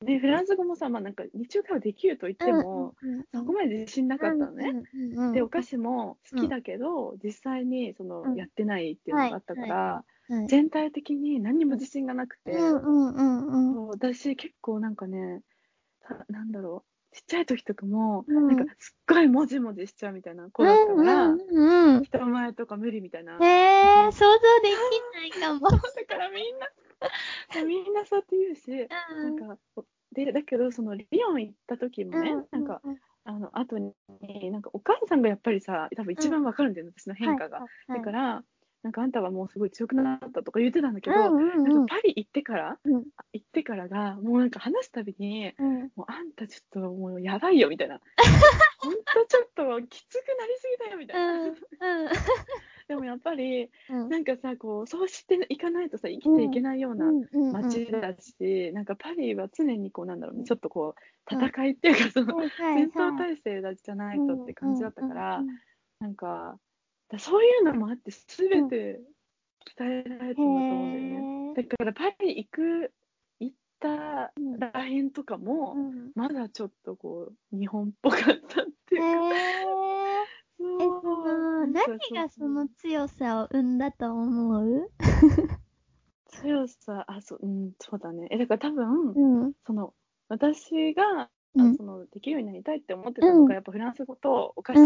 [0.00, 2.94] う、ね、フランス語もさ、まあ、なんか日中会話できると言っても、
[3.32, 4.82] そこまで自信なかったのね。
[5.32, 8.36] でお菓子も好きだけど、実際にその、うん。
[8.36, 10.12] やってないっていうのがあったから、はい
[10.46, 13.88] 全体的に何にも自信がなくて、うんうんうんうん。
[13.88, 15.42] 私結構なんかね
[16.00, 18.48] たなんだろうちっちゃい時とかも、うん。
[18.48, 22.02] なんかすっごいもじもじしちゃうみたいな子だったから、うんうんうん。
[22.02, 23.38] 人前とか無理みたいな。
[23.40, 25.60] へえ、想像できないかも。
[25.70, 26.68] だからみんな
[27.66, 29.58] みんなそうやって言うし、なんか
[30.12, 32.80] でだけどそのリヨン行った時もね、なんか
[33.24, 33.94] あの後に
[34.50, 38.44] なんかお母さんがやっぱりさ多分一番わかるんだよね、私の変化が、だから
[38.82, 43.04] なんかあんたはもうすごい強くなったとか言ってたんだけど、うんうんなんかパリ行ってから、うん。
[43.32, 45.90] 行ってからがもうなんか話すたびにうん。
[45.94, 48.00] もうあんたちょっともうやばいよみたいな。
[48.78, 51.54] ほんとちょっときつくなりすぎだよみたいな、うん
[52.88, 54.08] でもやっぱりうん。
[54.08, 57.06] なんかさこうそうしていかないとさ生きていけないような
[57.52, 60.96] 街だし、なんかパリは常にこうなんだろうねちょっとこ
[61.30, 65.44] う戦いっていうかその、戦争体制だじゃないとって感じだったから、
[66.00, 66.58] なんか
[67.12, 69.00] だそういうのもあって全て
[69.78, 71.22] 鍛えられたんだと思うんだよ
[71.54, 71.54] ね。
[71.54, 72.92] だからパリ行く
[73.38, 74.32] 行った
[74.72, 75.76] らへんとかも、
[76.14, 79.06] まだちょっとこう日本っぽかったっていうか、
[79.60, 80.72] そう。
[80.80, 84.90] え、その、何がその強さを生んだと思う？
[86.28, 88.28] 強さあそううんそうだね。
[88.30, 89.52] えだから多分、うん。
[89.66, 89.92] その
[90.28, 91.76] 私が、うん。
[91.76, 93.52] そのできるようになりたいって思ってたのが、うん。
[93.52, 94.78] やっぱフランス語とお菓子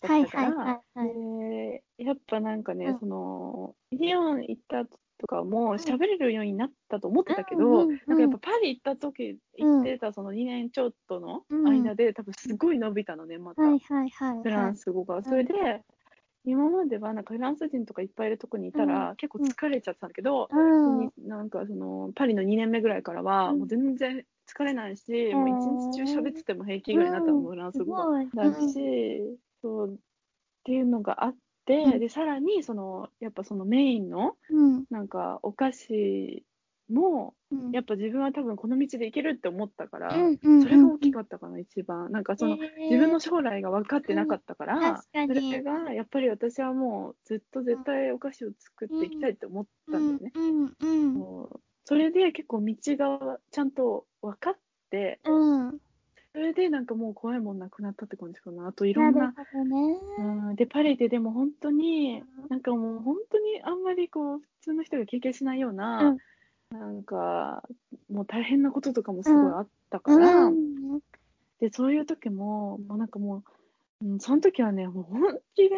[0.00, 0.82] だったから、はいはい。
[0.94, 1.14] はい。
[1.18, 2.98] でやっぱなんかね、うん。
[2.98, 4.84] そのリヨン行った
[5.18, 8.00] とかも喋れるようになったと思ってたけど、うんうんうん。
[8.08, 14.44] なんかやっぱパリ行った時行ってたその2年ちょっとの間で、多分すごい伸びたのねまた、はいはいはい。
[14.44, 15.22] フランス語が。
[15.24, 15.82] それで
[16.44, 20.50] 今まではなんかフランス人とかいっぱいいるとこにいたら、結構疲れちゃってたんだけど、
[21.18, 23.58] なんかそのパリの2年目ぐらいからはうん。
[23.58, 28.10] もう全然疲れないし、もう一日中喋ってても平気ぐらいになったの、フランス語が。
[28.34, 28.80] だし、
[29.62, 29.98] そう、っ
[30.64, 31.36] ていうのがあっ
[31.66, 34.84] て、うんで、さらに、その、やっぱそのメインの、うん。
[34.90, 36.46] なんか、お菓子
[36.88, 37.72] も、うん。
[37.72, 42.10] やっぱ自分は多分この道でいけるって思ったから、うんうんそれが大きかったかな、一番。
[42.12, 50.34] なんかその、へー自分の将来が分かってなかったから、確かにそれがやっぱり私はもうずっと絶対お菓子を作っていきたいって思ったんだよね。
[50.34, 50.86] うんう
[51.20, 54.58] んそうそれで結構道がちゃんと分かっ
[54.90, 55.80] て、うん。
[56.36, 56.42] うん。
[56.42, 58.68] それでなんかもう怖いもんなくなったって感じかな。
[58.68, 59.34] あといろなんるな。
[60.48, 66.18] うん、で、パリででも本当にうん、なんかもう本当にあんまりこう、普通の人が経験しないよううな、ん
[66.70, 67.62] なんか、
[68.10, 71.00] もう大変なこととかもすごいあったから、うん。
[71.60, 73.42] で、そういう時も、もうなんかも
[74.02, 75.76] う、うん、その時はね、もう本気で、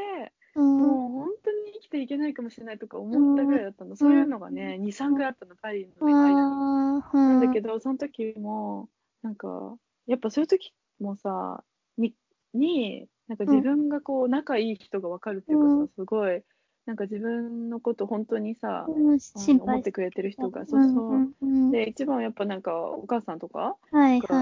[0.55, 0.79] うん。
[0.79, 3.97] もう本当に生きていけないかもしれないとか思ったぐらいだったの。
[3.97, 6.35] そういうのがね、2、3回あったの、パリの間に。
[6.35, 8.89] なんだけど、その時も、
[9.23, 9.77] なんか、
[10.09, 11.63] やっぱそういう時もさ、
[11.97, 12.15] に、
[12.55, 15.89] に、なんか自分がこう、仲いい人が分かるっていうかさ、うん。
[15.89, 16.43] すごい、
[16.87, 21.17] なんか自分のこと本当にさ、うん、思ってくれてる人が、そうそう。
[21.17, 23.77] んうんで、一番はやっぱなんか、お母さんとか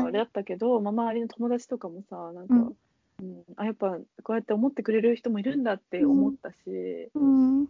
[0.04, 2.66] あれだったけど、まあ、周りの友達とかもさ、なんか、うん。
[2.68, 7.66] うんあ、やっぱこうやって思ってくれる人もいるんだって思ったし、うん。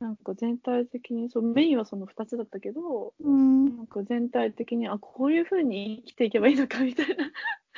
[0.00, 3.78] なんか全体的にそう、メインはその2つだったけど、うん。
[3.78, 7.32] なんか全体的に、あ、こういうふうに生きていけばいいのかみたいな。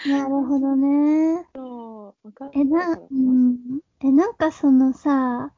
[0.04, 1.46] なるほどね。
[1.54, 3.80] そう、わかるえ、な、うん。
[4.02, 5.52] え、なんかそのさ、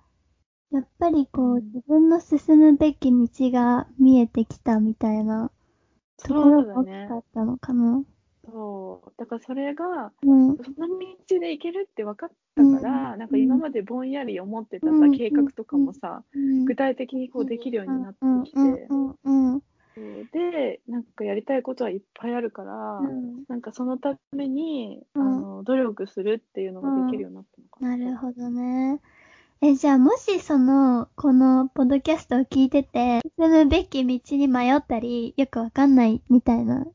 [0.73, 5.51] やっぱりこう、うん自分の進むべき道が見えてきたみたいな
[6.19, 8.05] ところが大きかったのかな？
[8.51, 10.57] そう、だからそれが、うん。
[10.57, 13.19] その道で行けるって分かったから、うん。
[13.19, 15.13] なんか今までぼんやり思ってたさ、うん。
[15.13, 16.65] 計画とかもさ、うん。
[16.65, 18.59] 具体的にこうできるようになってきて、
[20.33, 23.45] で、なんかやりたいことはいっぱいあるから、うん。
[23.49, 25.23] なんかそのために、うん。
[25.23, 27.97] あの努力するっていうのができるようになったのかな。
[27.97, 29.01] なるほどね。
[29.61, 36.93] え、じゃあもしその、このポッドキャストを聞いてて、進むべき道に迷ったり、よくわかんないみたいなうん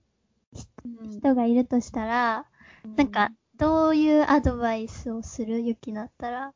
[1.03, 2.45] 人がいるとしたら、
[2.95, 6.53] なんか、どういうアドバイスをするゆきだったら？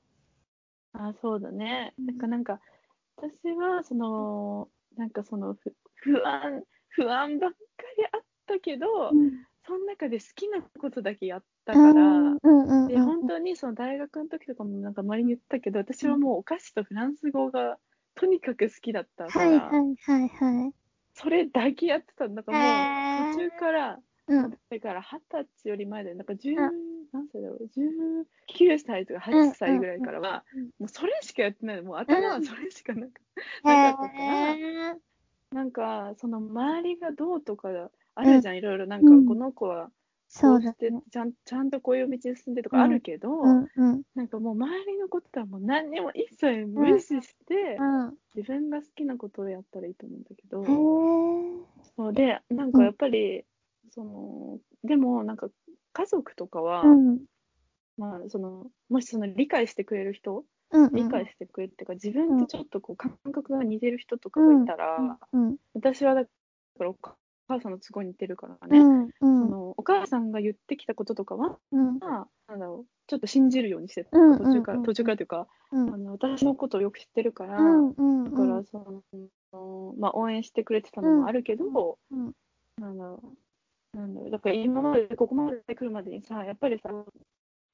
[0.93, 1.93] あ、そうだね。
[1.99, 2.59] うんなんか、なんか、
[3.17, 7.57] 私は、その、なんかその、ふ不安、不安ばっか
[7.97, 9.11] りあったけど、
[9.65, 17.77] その中で好きなことだけやったから、うんうんうんで、本当にその大学の時とかもなんか周りに言ったけど、私はもうお菓子とフランス語が
[18.15, 20.73] とにかく好きだったかはいら、はいはいはい。
[21.13, 24.51] それだけやってたんだからもう途中から、うん。
[24.69, 26.71] だから二十歳より前で、なんか10、ん。
[27.11, 30.69] 何歳だろう、19歳とか8歳ぐらいからは、うん。
[30.79, 31.77] もうそれしかやってない。
[31.77, 33.21] の、もう頭はそれしかなく、
[33.63, 34.55] なかったから、
[35.51, 39.25] なんかその周りがどうとかあるじゃん、いろいろ、なんかうん。
[39.25, 39.91] この子はこ
[40.29, 41.01] そうしてね。
[41.11, 44.01] ちゃん、ちゃんとこういう道に進んでとかあるけど、うんうん。
[44.15, 48.17] なんかもう周りのことはもう何にも一切無視して、うん。
[48.35, 50.63] 自分が好きなことをやったらいいと思うんだけど、
[51.97, 53.45] そうで、なんかやっぱり、
[53.91, 55.49] その、でもなんか
[55.93, 57.19] 家族とかは、うん。
[57.97, 60.95] まあその、もしその理解してくれる人、うんうん。
[60.95, 65.57] 理解してくれるっていうか、自分とちょっとこう感覚が似てる人とかがいたら、うん。
[65.73, 66.29] 私はだか
[66.79, 69.01] らお母さんの都合に似てるからね、うん。
[69.03, 69.09] うん。
[69.19, 71.99] そのお母さんが言ってきたこととかは、うん。
[71.99, 77.89] まあ、なんだろう、ちょっと信じるようにしてた、うん途中から、うん途中からというか、うんあの私のことをよく知ってるから、うん。
[77.89, 78.23] うん。
[78.23, 79.03] だからそ
[79.51, 82.31] の、まあ、応援してくれてたのもあるけど、うん。
[82.77, 83.27] なんだろう、
[83.93, 86.89] なんだろう、だから今まで、ここまで来るまでにさ、やっぱりさ、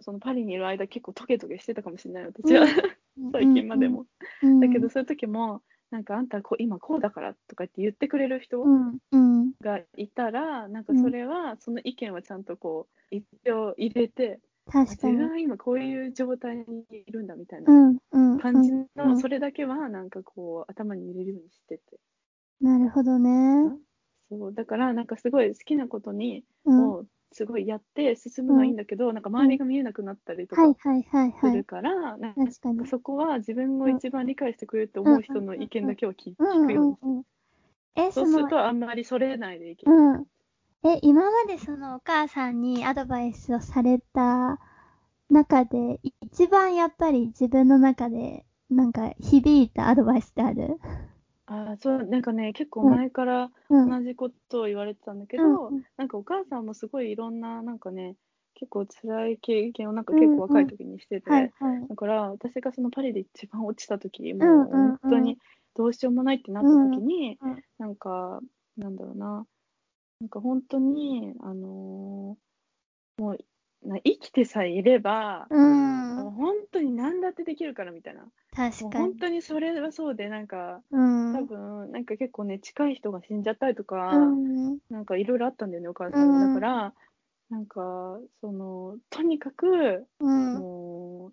[0.01, 2.65] そのパリにいる間結構トゲトゲしてたかもしれない、私は、
[3.34, 4.07] 最近までも。
[4.41, 4.57] うん。
[4.59, 8.97] だけど、そういう時も、なんかあんたこう今こうだからとかって言ってくれる人うん。
[9.11, 9.57] うん。
[9.61, 14.41] がいたら、なんかそれは、その意見はちゃんとこう、一票入れて、
[14.86, 15.30] 自確かに。
[15.30, 17.97] 分は今こういう状態にいるんだみたいなうん。
[18.11, 18.39] うん。
[18.39, 18.72] 感じ
[19.03, 21.99] うの、んそれだけはなんかこう、頭に入れるようにしてて。
[22.61, 23.78] なるほどね。
[24.30, 26.91] そう、だからなんかすごい好きなことに、うん。
[26.91, 30.75] をすごいやって進むのはいいんだけど、なんか周りが見えなくなったりとか。
[31.41, 32.86] するから、なんか。
[32.86, 36.97] そこは自分を一番理解してくれると思う人の意見だけを聞くように。
[37.03, 37.23] うんうん。
[37.95, 39.91] え、そそうの、するとあんまりそれないでいける。
[39.93, 40.25] うん。
[40.84, 44.59] え、今までそのお母さんにアドバイスをされた
[45.30, 50.80] 中で、一番やっぱり自分の中で、なんか響いたアドバイスってある？
[51.48, 53.89] ああ、そう、なんかね、結構前からうん。
[53.89, 58.16] 同じことを言われてたんだけど、うんなんかお母さんもすごいいろんな、なんかね、
[58.54, 61.52] 結構辛い経験をなんか結構若い時にしてて。
[61.89, 65.38] だから私がそのパリで一番落ちた時、んもう本当に
[65.76, 68.41] どうしようもないってなった時に、うんうんなんか、
[68.76, 69.45] なんだろうな、
[70.20, 73.38] なんか本当に、あのーもう
[73.88, 76.16] な生きてさえいれば、うん。
[76.18, 78.28] もう本当に何だってできるからみたいな。
[78.58, 79.16] 確かに。
[79.20, 81.34] 当にそれはそうで、なんか、うん。
[81.34, 84.80] 多分、なんか結構ね、近い人が死んじゃったりとか、うん。
[84.89, 86.36] なんかいろいろあったんだよね、お母さんに。
[86.36, 86.93] うんだから、
[87.49, 90.53] なんか、その、とにかく、うん。
[90.53, 91.32] も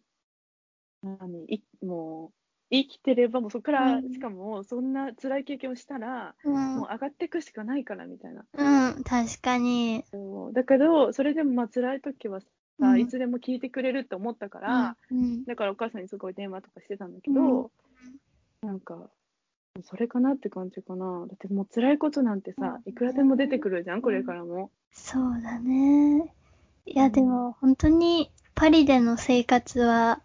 [1.02, 2.32] う、何、いもう、
[2.70, 8.44] 生きてれば、もうそこから、うんしかも、そんな辛い経験をしたら、うんもう上がっていくしかないから、みたいな。
[8.54, 9.04] うん。
[9.04, 10.04] 確かに。
[10.10, 12.40] そうだけど、それでもまあ辛い時は
[12.80, 15.44] さ、うんいつでも聞いてくれるって思ったから、うん。
[15.44, 17.70] だからお母さんにすごい電話とかしてたんだけど、
[18.62, 19.10] なんか、
[19.82, 21.26] それかなって感じかな。
[21.26, 24.70] だってもう辛いことなんてさ、いくらでも出てくるじゃん、これからも。
[24.92, 26.32] そうだね。
[26.86, 30.22] いや、うんでも、本当に、パリでの生活は、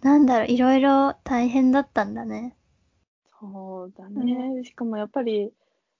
[0.00, 2.56] なんだろう、いろいろ大変だったんだね。
[3.40, 4.62] そうだね。
[4.64, 5.52] しかもやっぱり、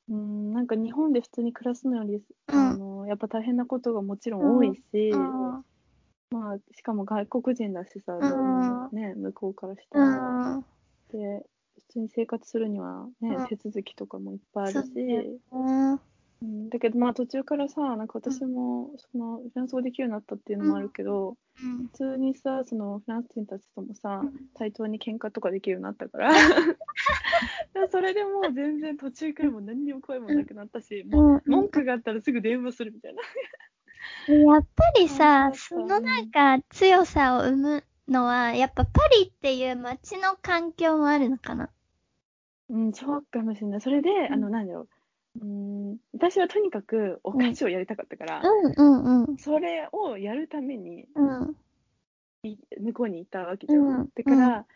[0.08, 5.64] うん、なんか日本で普通に暮らすのより、うんあの、やっぱ大変なことがもちろん多いし、うん。
[6.30, 10.56] まあ、しかも外国人だしさ、んね、向こうからしたうら。
[10.56, 10.64] ん。
[11.12, 14.88] で、普通に生活するにはね、うん手続きとかもいっぱいあるし、
[15.50, 16.02] そ
[16.42, 16.48] うん。
[16.48, 21.86] うん、だけどまあ途中からさ、なんか私もそのフランス語できるようになったっていうのもあるけど、うん。
[21.88, 26.32] 普通にさ、そのフランス人たちともさうん、対等に喧嘩とかできるようになったから、
[27.74, 33.22] でそれでもう全然途中からもう何にも声もなくなったし、もう文句があったらすぐ電話するみたいな。
[34.28, 41.70] やっぱりさ、そのなんか強さを生むのは、やっぱパリっていう街の環境もあるのかな。
[42.68, 43.80] うん、そうかもしれない。
[43.80, 44.88] それで、あの、なんだろう。
[45.40, 49.36] うん、私はとにかくお菓子をやりたかったから、うんうんうん。
[49.38, 51.56] それをやるためにうん。
[52.44, 53.82] い向こうに行ったわけじゃん。
[53.82, 54.66] うんだから、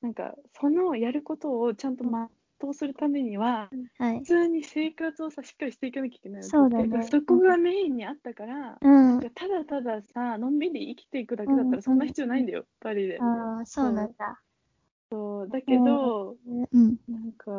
[0.00, 4.24] なんか、そのやることをちゃんと全うするためには、はい普。
[4.26, 8.88] 通に生活をさ、しっかりしていかなきゃいけないそうだねそこがメインにあったから、う
[9.18, 9.30] ん。
[9.34, 13.18] ただたださ、のんびり生きていくだけだったらそんな必要ないんだよ、パリで。
[13.20, 14.42] ああ、そうなんだ。
[15.10, 16.36] そうだけど、
[16.72, 16.96] うん。
[17.08, 17.50] なんか、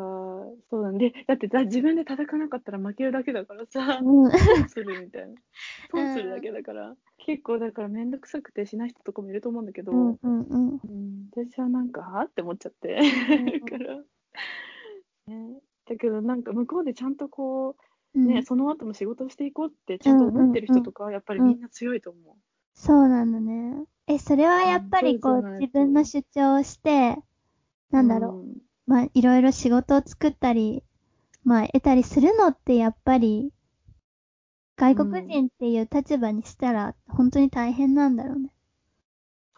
[0.70, 4.30] そうなんで、だってだ自分で叩かなかったら負けるだけだからさ、うん。
[4.30, 5.34] 損するみたいな。
[5.90, 10.68] 損するだけだから、結構だからめんどくさくてしない人とかもいると思うんだけど、うんうんうん。
[10.68, 12.98] うん、私はなんか、はって思っちゃって。
[12.98, 13.96] ん だから、
[15.28, 15.60] ね。
[15.86, 17.76] だけどなんか向こうでちゃんとこ
[18.14, 22.34] う、うんね、その後も仕事をしていこうってちゃんと思ってる人とかはやっぱりみんな強いと思う。
[22.74, 23.84] そうなんだね。
[24.06, 27.18] え、それはやっぱりこう、自分の主張をして、
[27.90, 28.32] なんだろう。
[28.40, 30.82] うんまあ、いろいろ仕事を作ったり、
[31.44, 33.52] まあ、得たりするのってやっぱり、
[34.78, 38.50] 外国人っていう立場にしたら、本当に大変なんだろうね。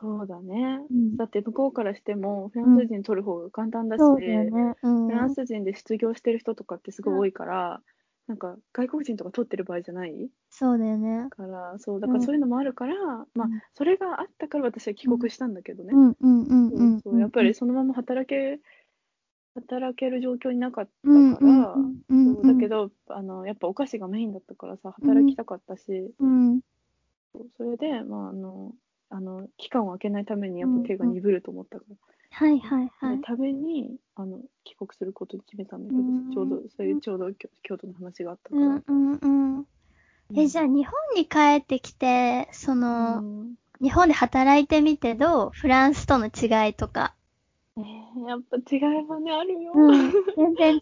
[0.01, 0.81] そうだね。
[0.91, 4.75] うんだって向こうからしても、フランス人取る方が簡単だし、そうだよね。
[4.83, 5.07] うん。
[5.07, 7.83] フランス人で失業してる人とかってすごい多いから、
[8.31, 10.31] なんか外国人とか取ってる場合じゃない？
[10.51, 11.29] そうだよね。
[11.31, 12.95] から、そう、だからそういうのもあるから、
[13.35, 15.93] まあうん、それがあったから私は帰国したんだけどね。
[15.93, 17.01] うんうんうんうん。
[17.01, 18.61] そうそうやっぱりそのまま働け、
[19.57, 21.77] 働ける状況になかったうんから、
[22.55, 26.61] だけど、あの、やっぱお菓子がメインだったからさ、働きたかったし、うん。
[27.33, 28.73] そうそれで、まあ、あの、
[29.09, 31.97] あの、期間を空けないためにやっぱ手が鈍ると思ったから、
[32.31, 33.21] はいはいはい。
[33.23, 38.67] ために、あの、帰国することに決めたんだけど、うんちょうど、そういうちょうど京京都の話があったから。
[38.67, 38.93] うんう
[39.27, 39.67] んうん。
[40.37, 45.51] え、じゃあ日本に帰ってきて、その、うん日本で働いてみてどう？
[45.53, 47.15] フランスとの違いとか。
[47.77, 49.73] えーやっぱ違いはね、あるよ。
[49.75, 50.13] うん。
[50.37, 50.81] 全然違う？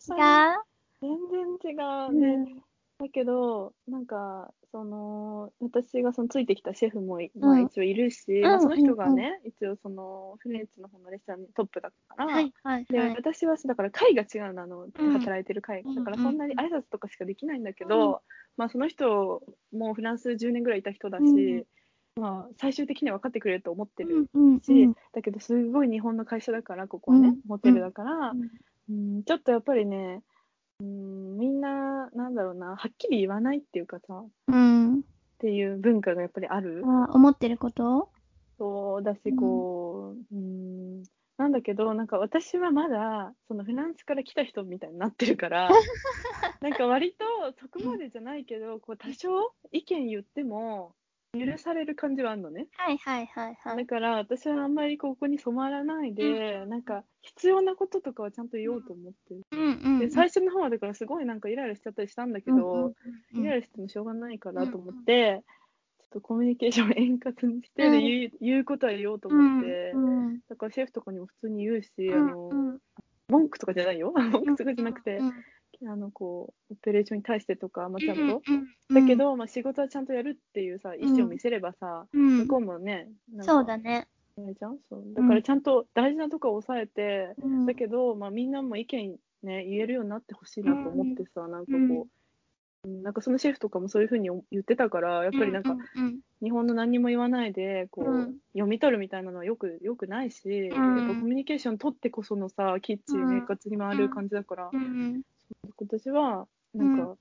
[1.01, 2.13] 全然違う。
[2.13, 2.63] うで、ん
[2.99, 8.43] だけど、なんか、その、私がそのついてきたシェフもい、まあ、うん一応いるし、ん。
[8.43, 13.15] まあ、その人がね、一応その、フレンチの方のレストランのトップだったから、はいはいで、はい。
[13.17, 15.13] 私はだから会が違うの、あの、うん。
[15.13, 15.95] 働いてる会が。
[15.95, 18.21] だからうんそんなに挨拶とかしかできないんだけど、
[18.57, 19.43] まあその人
[19.73, 21.31] もフランス10年ぐらいいた人だし、う
[22.21, 22.23] ん。
[22.23, 24.29] まあ最終的には分かってくれると思ってる
[24.63, 27.37] し、うんだけどすごい日本の会社だから、ここはね、うん。
[27.49, 28.51] ホテルだから、うん。
[28.91, 30.23] うん、ちょっとやっぱりね、
[30.81, 35.03] うん、みんな、なんだろうな、はっきり言わないっていうかさ、っうん。
[35.39, 36.83] ていう文化がやっぱりある。
[36.87, 38.11] あ思ってること？
[38.59, 41.03] そうだし、こう、うん、
[41.37, 45.69] なんだけど、なんか私はまだ、そのフランスから来た人みたいになってるから、
[46.61, 47.25] なんか割と
[47.61, 50.95] そこまでじゃないけど、こう多少意見言っても
[51.35, 52.69] 許される感じはあるのね。
[52.73, 53.77] はいはいはいはい。
[53.77, 59.35] だから私はあんまりここに染まらないで、なんか必要なこととかはちゃんと言おうと思って。
[59.35, 59.43] る。
[59.53, 59.99] うんうん。
[59.99, 62.95] で、最初の方はだからすごいなんかイライラしちゃったりしたんだけど、
[63.35, 65.43] イライラしてもしょうがないからと思って、
[66.01, 72.79] ちょっとコミュニケーションを円滑にして、で言う言うことは言おうと思って、うんだからシェフとかにも普通に言うし、うんあのうん
[73.29, 74.11] 文句とかじゃないよ。
[74.17, 75.33] 文句とかじゃなくて、うん
[75.87, 82.39] あのこうオペレーションに対してとか、まあ、ちゃんと、うんだけ、ど、まあ、仕事はちゃんとやるっていうさ意思を見せればさ、うん。
[82.39, 83.09] 向こうもね
[83.43, 84.09] そうだね。
[84.37, 84.79] じゃん？
[84.89, 85.05] そう。
[85.15, 87.67] だからちゃんと大事なとこを抑えて、うん。
[87.67, 92.07] だけど、まあ、みんなも意見ね言えるようになってほしいなと思ってさ、なんかこ
[92.85, 93.03] う、うん。
[93.03, 98.37] なんかそのシェフとかもそういうふうに言ってたからやっぱりなんか、うん日本の何にも言わないでこう、うん。
[98.53, 100.65] 読み取るみたいなのはよくよくないし、ん。
[100.67, 103.41] やっぱコミュニケーション取ってこそのさキッチンうん。
[103.41, 105.23] 生活に回る感じだから、うん
[105.79, 107.17] 私はなんか、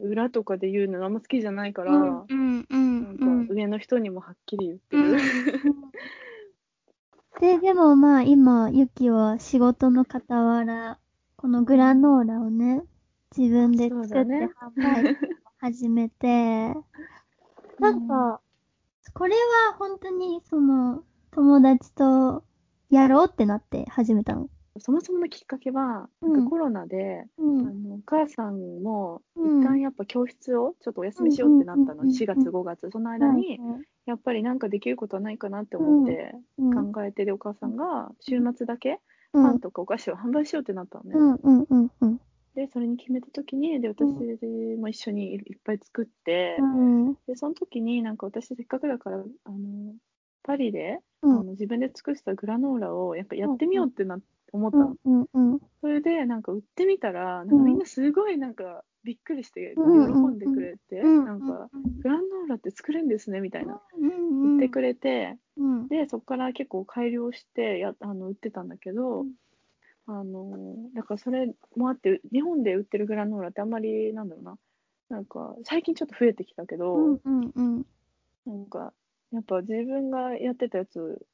[0.00, 5.16] 裏とかで言うのあんま好きじゃないから、うんうんうんなんか上の人にもはっきり言ってる。
[7.40, 10.98] で、でもまあ今、ユキは仕事の傍ら、
[11.36, 12.84] このグラノーラをね、
[13.36, 14.26] 自分で作って販
[14.76, 15.16] 売
[15.58, 16.74] 始めて、
[17.80, 18.40] なんか、
[19.14, 22.44] これは本当にその友達と
[22.90, 24.48] やろうってなって始めたの。
[24.78, 26.44] そもそものきっかけは、うんなん。
[26.44, 27.82] かコロナで、うあん。
[27.82, 29.60] のお母さんもうん。
[29.60, 32.90] 一旦やっぱ教室をちょっとお休みしようってなったの、うん4月5月。
[32.90, 33.60] その間に
[34.06, 39.00] やっぱりなんかできることはないかなって思ってうん考えてでお母さんが週末だけ
[39.34, 39.42] うん。
[39.44, 41.14] パンとかお菓子を販売しようってなったのね、
[42.54, 44.04] でそれに決めた時にで私
[44.78, 49.94] も一緒にいっぱい作って、うんでその時になんか私せっかくだからあの
[50.42, 51.32] パリで、うん。
[51.32, 54.18] あの自分で作ったグラノーラをやっぱやってみようってな、
[54.52, 54.96] 思ったの。
[55.04, 55.60] うんうんうん。
[55.80, 57.64] それでなんか売ってみたらなんかうん。
[57.64, 61.68] みんなすごいなんかびっくりして喜うんんでくれて、うんなんか
[62.02, 63.80] グラノーラって作れるんですねみたいな。
[63.98, 65.88] うん言ってくれて、うん。
[65.88, 69.32] でそこから結構改良してやあの売ってたんだけど、うん。
[70.06, 74.58] あのだからそれもあって日本で売ってるグラノーラってあんまりなんだろうな。
[75.08, 77.86] なんか最近ちょっと増えてきたけど、うんうんうん。
[78.46, 78.92] なんか
[79.32, 81.26] やっぱ自分がやってたやつ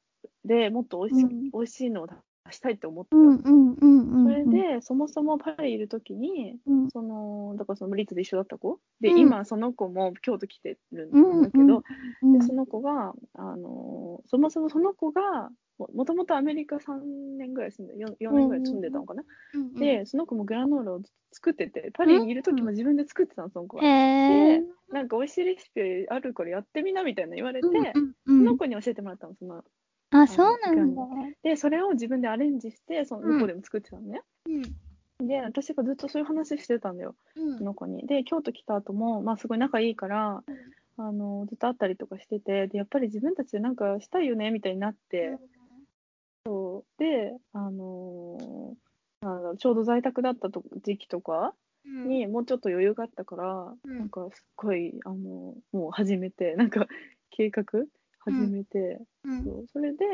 [0.45, 1.51] でもっと美味し,、うん。
[1.51, 2.13] 美味しいのを出
[2.51, 3.17] したいって思ってた。
[3.17, 4.45] のうんうんうんうん。
[4.45, 6.91] それで、そもそもパリいるときに、うん。
[6.91, 8.79] その、だからそのリツで一緒だった子。
[9.01, 9.17] で、うん。
[9.19, 11.83] 今その子も京都来てるうんんだけど、
[12.21, 19.23] うんでその子が、あのそもそもその子が、ももともとアメリカ3年ぐらい住んで、4, 4年ぐらい住んでたのかな、
[19.53, 23.83] うんで、その子もグラノーラを作ってて、パリにいるときも自分で作ってたの、その子は。
[23.83, 28.39] で、なんか美味しいレシピあるからやってみなみたいな言われて、うんうん。
[28.39, 29.63] その子に教えてもらったの、その。
[30.11, 31.01] あ、そうなんだ。
[31.43, 34.21] で、それを自分でアレンジして、その向こうでも作ってたのね。
[34.45, 35.27] うん。
[35.27, 37.57] で、私がずっとそういう話してたんだよ、うん。
[37.57, 38.07] その子に。
[38.07, 40.43] で、京都来た後も、まあ、すごい仲いいから、
[40.97, 45.37] あのずっと会ったりとかしてて、で、やっぱり自分たちでなんかしたいよねみたいになって、
[46.45, 46.99] そう。
[46.99, 51.53] で、あのーなんだろうちょうど在宅だったと時期とか
[52.07, 53.97] にもうちょっと余裕があったから、うん。
[53.99, 56.87] なんかすっごい、あのもう始めて、なんか
[57.29, 57.63] 計画
[58.19, 59.43] 始めて、うん。
[59.43, 59.67] そう。
[59.67, 60.05] それで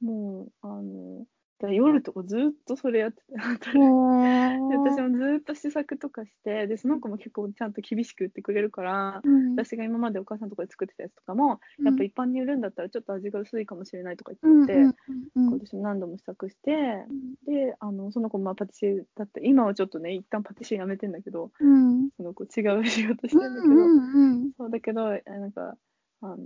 [0.00, 1.26] もう、あの
[1.70, 9.52] 夜とかずっとそれやってて、 私もずっと試作とかしてでその子も結構ちゃんと厳しく言ってくれるから、うん。
[9.52, 11.86] 私が今までお母さんとかで作ってたやつとかも、うん。
[11.86, 14.94] やっぱ一般に売るんだったらちょっと味が薄いかもしれないとかうん言って、うん
[15.36, 17.04] うん私も何度も試作して
[17.44, 22.10] であのその子まあパティシエだって今はちょっとね一旦パティシエ辞めてんだけどうん。
[22.16, 23.74] その子違う仕事してんだけど、
[24.56, 25.76] そうだけどえなんか
[26.22, 26.36] あの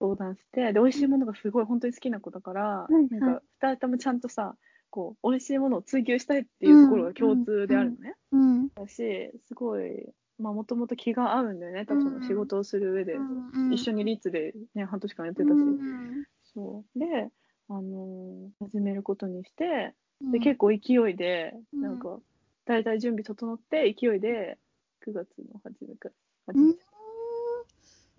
[0.00, 3.08] 相談してで美味しいものがすごい本当に好きな子だから、いはい。
[3.10, 4.54] なんか2人ともちゃんとさ
[4.90, 8.14] こう美味しいものを追求したいっていうところが共通であるのね。
[8.32, 8.68] うん。
[8.68, 10.08] だしすごい
[10.38, 11.84] まあもともと気が合うんだよね。
[11.84, 16.24] 多分その仕事をする上で、うん一緒にリーツでね半年間やってたし、うん
[16.54, 16.98] そう。
[16.98, 17.28] で
[17.68, 20.32] あのー始めることにしてうん。
[20.32, 21.82] で結構勢いで、うん。
[21.82, 22.18] なんか
[22.64, 24.58] 大体準備整って勢いで
[25.06, 26.14] 9月の初めから
[26.54, 26.66] 始うん。
[26.68, 26.80] めた、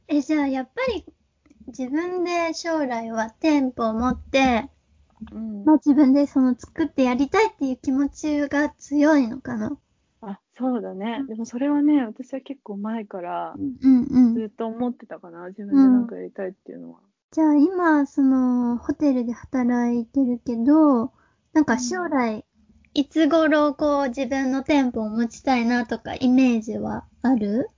[0.09, 1.05] え、じゃあやっぱり
[1.67, 4.69] 自分で将来は店舗を持って、
[5.31, 5.63] うん。
[5.65, 9.77] まあ自分でその作ってやりたいっていう気持ちが強いのかな。
[10.21, 11.27] あそうだね、うん。
[11.27, 14.33] でもそれはね私は結構前からうんうん。
[14.33, 15.47] ずっと思ってたかな。
[15.49, 16.99] 自分でなんかやりたいっていうのは、
[17.31, 21.11] じゃあ今、その、ホテルで働いてるけど、
[21.53, 22.43] なんか将来、
[22.95, 27.69] いつ頃こう自分の店舗を持ちたいなとかイメージはある？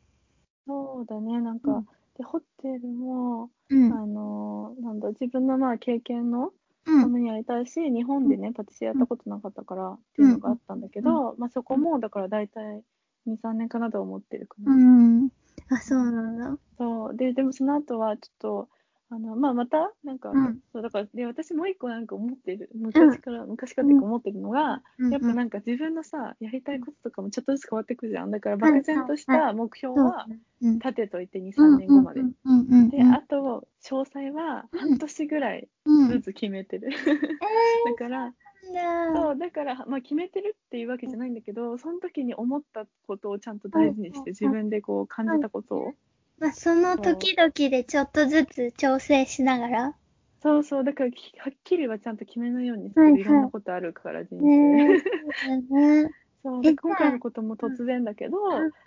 [0.66, 1.42] そうだね。
[1.42, 1.88] なんか、うん
[2.22, 2.46] でホテ
[2.78, 3.92] ルもうん。
[3.92, 6.52] あのーなんだ自分のまあ経験の
[6.86, 7.02] うん。
[7.02, 12.84] ためにやりたいし、日本でね、パティシエやったことなかったからっていうのがあったんだけど、まあそこも、だから大体
[13.28, 14.72] 2、3年かなとは思ってるかな。
[14.74, 15.30] うん。
[15.70, 16.58] あ、そうなんだ。
[16.78, 17.16] そう。
[17.16, 18.70] で、でもその後はちょっと、
[19.12, 20.62] あの、まあまた、なんか、うん。
[20.72, 28.32] そう、だから、で、私もう一個なんか思ってる、昔から、昔からって思ってるのが、やっぱなんか自分のさ、やりたいこととかもちょっとずつ変わってくるじゃん。
[28.32, 30.30] だから漠然とした目標は
[30.62, 30.82] うん。
[30.82, 32.22] 立てといて2、3年後まで。
[32.22, 32.24] う。
[32.26, 36.08] んうんうんで、あと、詳細は半年ぐらいうん。
[36.08, 36.90] ずつ決めてる。
[37.84, 38.34] だから。
[39.14, 39.52] そうだ。
[39.52, 45.96] から、まあ、決めてるっていうわけじゃないんだけど、その時に思ったことをちゃんと大事にして、自分でこう感じたことを。
[46.42, 49.98] まあ、その時々でちょっとずつ調整しながら。
[50.42, 54.66] そうそう、だからきはっきりはちゃんと決めないようにしてる、はいはいいろんなことあるから、人生。
[55.70, 56.21] ねえ。
[56.44, 58.38] そう今回のことも突然だけど、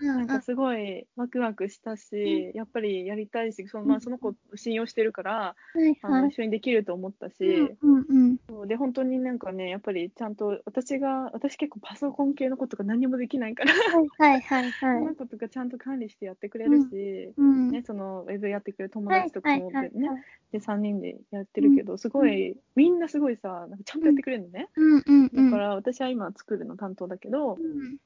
[0.00, 5.98] うんなんかすごいワクワクしたし、やっぱりやりたいし、そのまあ、その子を信用してるから、はいはい。
[6.02, 7.44] あの一緒にできると思ったし、
[7.82, 15.05] うんうんで本当になんかね、やっぱりちゃんと私が、私結構パソコン系のことが何もできないから、はいはいそはい。
[15.05, 17.70] のことがちゃんと管理してやってくれるし、うん。
[17.70, 19.90] ね、そのウェブやってくれる友はい達とかもね、
[20.52, 24.68] で3人でやってるけど、すごい、みんなすごいさ、なんかちゃんとやってくれるのね。
[24.76, 25.50] うんうんうん。
[25.50, 27.97] だから私は今作るの担当だけど、うん。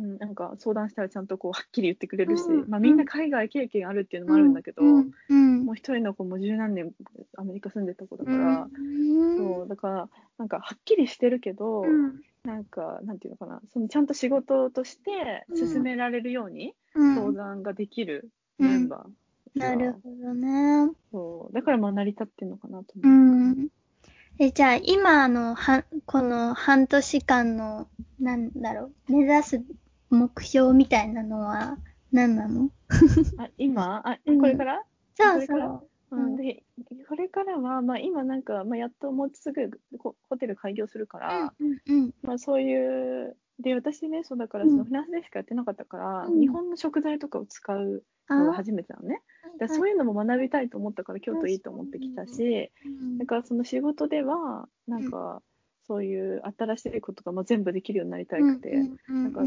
[0.02, 6.90] ん、なんか相談したらちゃんとこうはっきり言ってくれるし、うんまあ、みんな海外経験あるっていうのもあるんだけど、うんうんもう一人の子も十何年
[7.36, 9.36] アメリカ住んでた子だから、うん。
[9.36, 12.20] そうだからなんかはっきりしてるけど、うん。
[12.44, 17.14] なんかなんていうのかなそのちゃんと仕事として進められるようにうん。
[17.14, 19.60] 相談ができるメンバー。
[19.60, 20.90] が、なるほどね。
[21.12, 23.00] そうだからまあ成り立ってるのかなとう。
[23.04, 23.70] 思う。
[24.40, 24.42] ん。
[24.42, 27.88] え、じゃあ、今の、は、この半年間の、
[28.18, 29.62] なんだろう、目指す
[30.10, 31.78] 目標みたいなのは
[32.12, 32.70] 何なの？
[33.38, 34.02] あ今？
[34.04, 34.40] あうん。
[34.40, 34.82] これから、
[35.14, 35.66] そうこれから？
[35.68, 36.18] そう。
[36.18, 36.64] うん、で
[37.08, 42.10] これからは、まあ、今なんか、まあ、やっともうすぐこホテル開業するから、うんうん。
[42.22, 44.70] まあ、そういうで私ねそうだからうん。
[44.70, 46.40] そのフランスでしかやってなかったから、うん。
[46.40, 49.22] 日本の食材とかを使うのが初めてなのね。
[49.58, 53.18] だそういうのも学びたいと思ったから京都いいと思ってきたしうん。
[53.18, 55.42] だからその仕事ではなんか
[55.86, 58.70] そういう新しいことがまあ全部できるようになりたくて、
[59.08, 59.42] なんか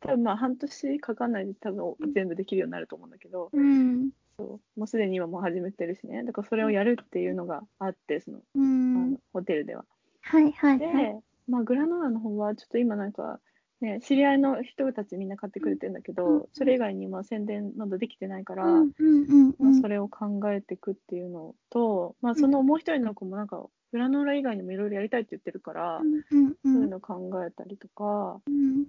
[0.00, 4.10] 多分まあ半年かかんないで多分全部できるようになると思うんだけど、うん。
[4.38, 4.78] そう。
[4.78, 6.24] もうすでに今もう始めてるしね。
[6.24, 9.84] だからそれをやるっていうのがあってその、うあんのホテルでは。
[10.22, 11.20] はいはいで、はい。
[11.48, 13.40] まあ、グラノーラの方はちょっと今なんか、
[13.80, 28.86] ね、知り合いの人たちみんな買ってくれてるんだけど、うんそれ以外にまあ宣伝まだできてないから、うんうんうんまあ、それを考えていくっていうのと、まあ、そのもう一人の子もなんかグラノーラ以外にもいろいろやりたいって言ってるから、うんうんそういうの考えたりとかうん。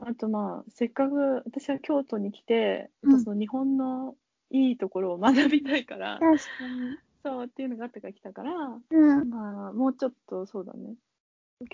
[0.00, 3.24] あとまあせっかく私は京都に来て、うん。
[3.24, 4.14] その日本の
[4.50, 6.42] いいところを学びたいから、確か
[7.24, 8.96] そうっていうのがあったから来たから、に。
[8.96, 9.28] うん。
[9.28, 10.94] まあもうちょっとそうだね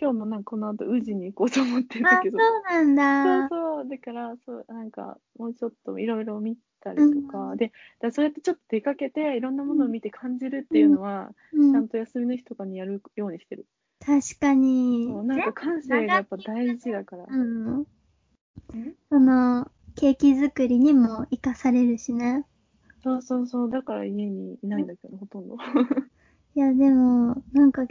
[0.01, 3.49] 今日もなんかこの後宇治に行こうと思ってるけどうなんだ。
[3.49, 7.70] そうそう、だから、そう、なんか、もうちょっといろいろ見たりとか、うんで、
[8.01, 13.66] だそうやってちょっと出かけて、いろんなものを見て感じるっていうのは、うん、ちゃんと休みの日とかにやるようにしてる。
[14.01, 15.07] 確かに。
[15.07, 17.26] そうなんか感性がやっぱ大事だから。
[17.28, 17.87] うん。
[19.11, 22.47] その、ケーキ作りにも活かされるしね。
[23.03, 25.57] そうそうそう、だから家にいないんだけど、ほとんど。
[26.57, 27.87] いや、でも、なんか、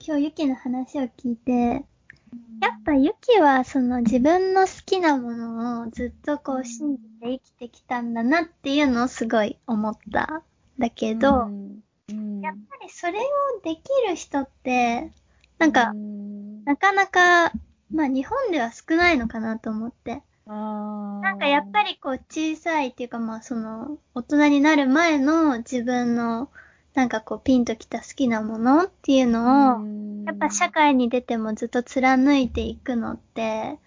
[0.00, 10.42] 今日ユキの話を聞いて、やっぱユキはその自分の好きなものをずっとこう信じて生きてきたんだなっていうのをすごい思った。
[10.78, 12.40] だけど、うん、うん。
[12.40, 13.22] やっぱりそれを
[13.64, 15.12] できる人って、
[15.58, 17.52] なんかう、んなかなか、
[17.92, 20.22] まあ日本では少ないのかなと思って。
[20.46, 26.50] なんかやっぱりこう小さいっていうかまあその大人になる前の自分の
[26.94, 30.24] なんかこうピンときた好きなものっていうのを、うん。
[30.24, 33.78] やっぱ社会に出てもずっと貫いていくのって、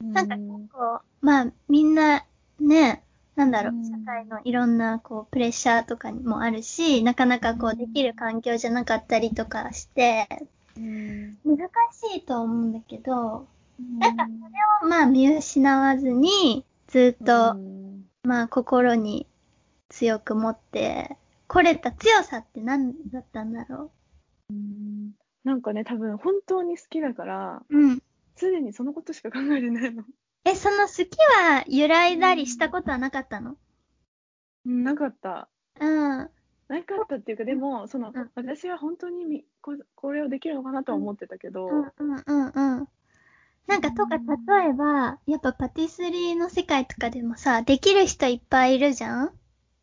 [0.00, 0.36] なんか
[0.72, 2.24] こう、まあみんな
[2.60, 3.02] ね、
[3.34, 3.84] なんだろうう、ん。
[3.84, 10.28] 社会のいろんなこうプレッシャーとかにもあるし、なかなかこううんできる環境じゃなかったりとかして、
[10.76, 11.38] うん。
[11.44, 11.58] 難
[11.92, 13.46] しいと思うんだけど、
[13.78, 13.98] うん。
[13.98, 14.30] なんかそ
[14.82, 18.06] れをまあ見失わずに、ずっと、うん。
[18.22, 19.26] まあ心に
[19.88, 21.16] 強く持って、
[21.48, 23.92] これた強さって何だったんだろ
[24.50, 24.52] う？
[24.52, 25.12] ん
[25.44, 27.78] なんかね、多分本当に好きだから、う。
[27.78, 28.02] うん。
[28.36, 30.04] 常にそのことしか考えてないの。
[30.44, 33.56] え、その好きは揺らいだりしたことはなかったの？
[34.66, 35.48] うんなかった。
[35.80, 36.30] うん。
[36.68, 42.88] なかったっていうか、でも、その、うん私は本当にみここれをできるのかなとは思ってたけど、うんうんうんうん。
[43.68, 49.32] なんかとか、例えば、やっぱパティスリーの世界とかでもさ、できる人いっぱいいるじゃん、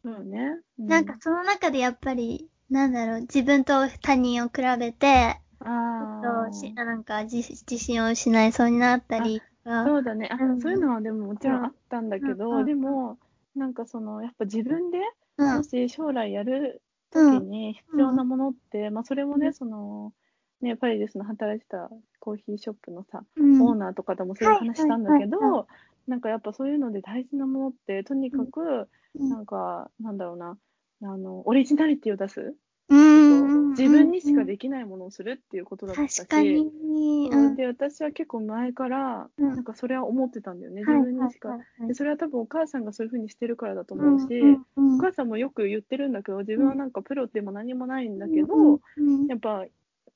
[0.04, 0.60] そうね。
[0.80, 9.86] うなんか、その中でやっぱり、なんだろう、自分と他人を比べて、あとなんか自自信を失いそうになったりとか。
[9.86, 10.30] そうだね。
[10.32, 10.62] あ、うん。
[10.62, 12.60] そういうのはでももちろんあったんだけど、うん。
[12.60, 12.66] うん。
[12.66, 13.18] でも、
[13.56, 15.00] なんかその、やっぱ自分で、
[15.38, 15.58] うん。
[15.58, 16.82] もし将来やる
[17.12, 17.50] 時うん。
[17.50, 20.14] に必要なものって、まあそれもね、うんその、
[20.62, 21.90] ね、パリでその働いてた
[22.20, 23.62] コーヒーショップのさ、うん。
[23.62, 25.68] オーナーとかともそういう話したんだけど、
[26.08, 29.30] なんかやっぱそういうので大事なものってとにかく、うん。
[29.30, 30.58] なんかなんだろうな。
[31.06, 32.56] あのオリジナリティを出す、
[32.90, 33.70] ううん。
[33.72, 39.50] 自分にしかできないものをするっていうことだったし、うで私は結構前から、うん。
[39.56, 41.58] なんかそれは思ってたんだよね、自はい分にしか。
[41.88, 44.42] でそれは多分お母さんがそういうふうにしてるからだとうん思うし、
[44.78, 48.80] お母さんもよく言ってるんだけど自分はなんかプロでも何もないんだけど、
[49.28, 49.66] やっぱ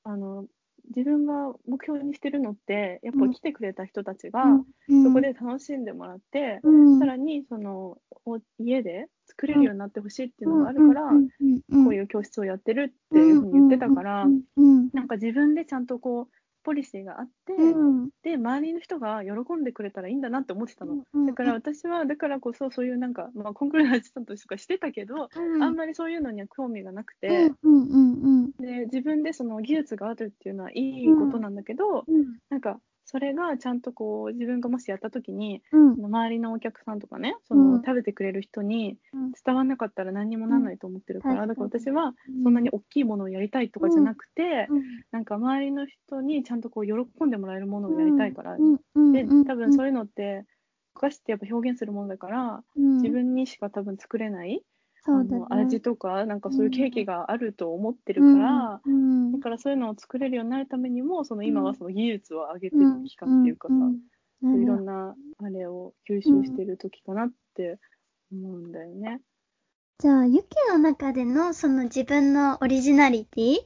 [0.04, 0.46] あの
[0.94, 4.44] 自分が目標にしてるのってやっぱ来てくれた人たちが、
[4.88, 5.04] うん。
[5.04, 6.98] そこで楽しんでもらって、うん。
[6.98, 11.16] さらにそのお家で作れるようになってほしいっていうのがあるから、こ
[11.90, 14.26] ういう教室をやってるっていうふうに言ってたから、
[14.94, 18.08] なんか自分でちゃんとこうポリシーがあって、うん。
[18.22, 21.04] で周りの人が喜んでくれたらいいんだなって思ってたの。
[21.12, 25.62] うんだから私はだからこそそういうなんか、まあ、コンクールのアシスタントとかしてたけど、うん。
[25.62, 32.38] あんまりそういうのには興味がなくて、うんうんうんで自分でその技術があるっていうのはいいことなんだけど、うん。
[32.50, 32.80] なんか
[33.10, 35.96] それがちゃんとこう自分がもしやった時にうん。
[35.96, 37.82] その周りのお客さんとかねその、うん。
[37.84, 39.32] 食べてくれる人にうん。
[39.44, 44.98] 伝わらなかったら何にもならないと思ってるから、うんだから私はそんなに大きいものをやりたいとかじゃなくて、うん。
[45.10, 48.56] なんか周りの人にちゃんとこう喜んでもらえるものをやりたいから、
[49.12, 49.44] でうん。
[49.46, 50.44] 多分そういうのって
[50.94, 53.02] お菓子ってやっぱ表現するものだから、うん。
[53.02, 54.62] 自分にしか多分作れない、
[55.04, 55.44] そうだね。
[55.50, 63.98] 味とかなんかそういうケーキがあると思ってるから、うんだからそういうのを作れるようになるためにもその今はその技術を上げてるうん期間っていうかさ、うん
[64.40, 67.78] そういろなんなあれを吸収してる時かなって
[68.32, 69.20] 思うんだよね。
[69.98, 73.58] じゃあ、ユキの中でのその自分のオリジナリティ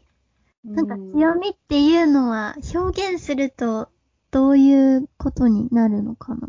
[0.64, 3.90] なんかうん強みっていうのは表現すると
[4.30, 6.48] どういうことになるのかな？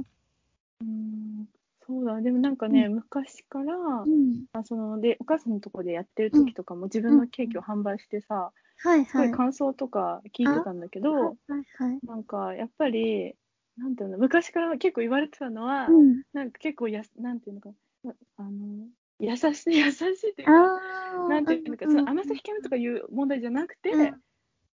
[0.81, 1.47] うん
[1.93, 4.45] そうだでもなんかね、う昔から、うん。
[4.53, 8.51] あそのでお母さんのとこでやってる時とかも自分のケーキを販売してさ、
[8.83, 9.05] はいはい。
[9.05, 11.33] すごい感想とか聞いてたんだけど、はい
[11.77, 11.99] はい。
[12.07, 13.35] なんかやっぱり
[13.77, 16.23] なんていうの昔から結構言われてたのは、うん。
[16.33, 17.69] なんか結構やすなんていうのか
[18.03, 18.87] なあの
[19.19, 20.81] 優しい優しいっていうか。
[21.29, 24.21] なんていうのか、その甘さ控えめとかいう問題じゃなくて、うん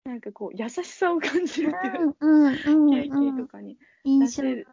[0.05, 2.12] なんかこう優しさを感じるっていう。
[2.91, 4.67] ケーキとかに、印象ね。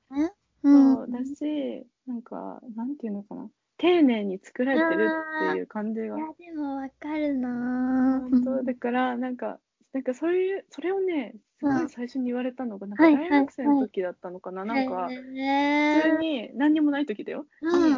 [0.63, 3.49] そうだしなんかなんていうのかな。
[3.77, 5.09] 丁寧に作られてる
[5.47, 6.05] っていう感じが。
[6.05, 8.19] いや、でもわかるな。
[8.29, 8.63] 本当。
[8.63, 9.59] だからなんか
[9.93, 11.85] なんかそういうそれをねすごうん。
[11.85, 17.93] い最初に言われたのがなんか大学生の時だったのかな、なんかへ普通ーに何にもない時だよ、うん。
[17.93, 17.95] に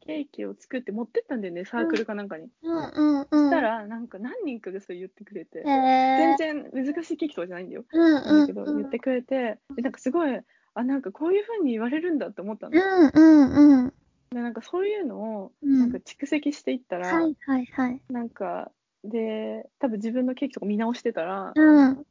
[0.00, 3.26] ケーキを作って持ってったんだよねサークルかなんかに、うんうんうん。
[3.28, 8.76] そしたらなんか何人かがそう言ってくれて、全然難しいケーキとかじゃないんだよ、うんだけどうん。
[8.78, 9.58] 言ってくれて。
[9.76, 10.40] でなんかすごい
[10.74, 13.92] あなんかこういう風に言われるんだって思ったの、うんうんうん。
[14.30, 18.00] でなんかそういうのをうんなんか蓄積していったら、はいはいはい。
[18.10, 18.70] なんか
[19.04, 22.06] で多分自分のケーキとか見直してたら、うん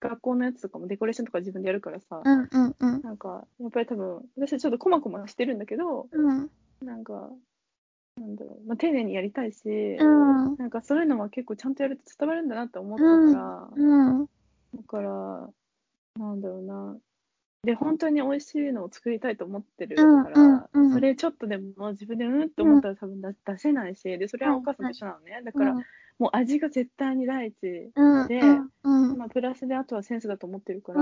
[0.00, 3.02] 学校のやつとかもデコレーションとか自分でやるからさ、うんうんうん。
[3.02, 6.50] なんかやっぱり多分私はちょっとこまこましてるんだけどうん
[6.84, 7.30] なんか
[8.16, 14.26] なんだろう、まあ、丁寧にやりたいし、うんなんかそういうのは結構ちゃんとやると伝わるんだなって思ったから、うん。
[14.26, 14.28] だ
[14.86, 15.48] から
[16.18, 16.96] なんだろうな
[17.64, 20.66] で本当に美味しいのを作りたいと思ってるから、うんうん。
[20.74, 25.74] うんそれちょっとでも自分でうんって思ったら多分出出せないしでそれはお母さんと一緒なのね、だから
[26.18, 28.40] もう味が絶対に第一うんで
[28.84, 29.18] うん。
[29.18, 31.00] まあ、プラスであとはセンスだと思ってるから、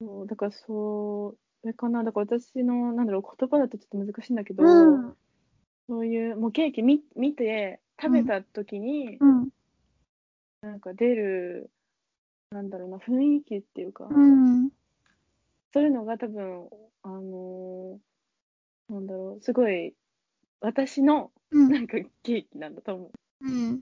[0.00, 5.16] そうだからそう、それかな、だから私の、なんだろう、言葉だとちょっと難しいんだけど、うん。
[5.88, 9.48] そういう、もうケーキ見見て、食べた時に、うん。
[10.62, 11.70] なんか出る、
[12.50, 14.70] なんだろうな、雰囲気っていうか、うん
[15.74, 16.68] そういうのが多分、
[17.02, 19.92] あのーなんだろう、すごい、
[20.60, 21.68] 私の、うん。
[21.68, 23.10] なんかケーキなんだと思う。
[23.40, 23.80] うん。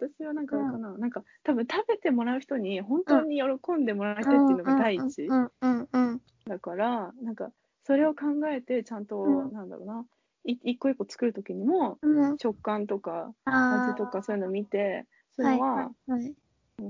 [0.00, 5.22] 私はなんかかな、なんか多分食べてもらう人に本当に喜んでもらいたいっていうのが第一。
[5.28, 7.52] うんうんうんだから、なんか、
[7.84, 9.52] それを考えて、ちゃんと、うん。
[9.52, 10.04] なんだろうな、
[10.44, 12.36] い一個一個作るときにも、うん。
[12.38, 15.06] 食感とか、味とか、そういうの見て、
[15.36, 16.34] そういうのは、はいはい。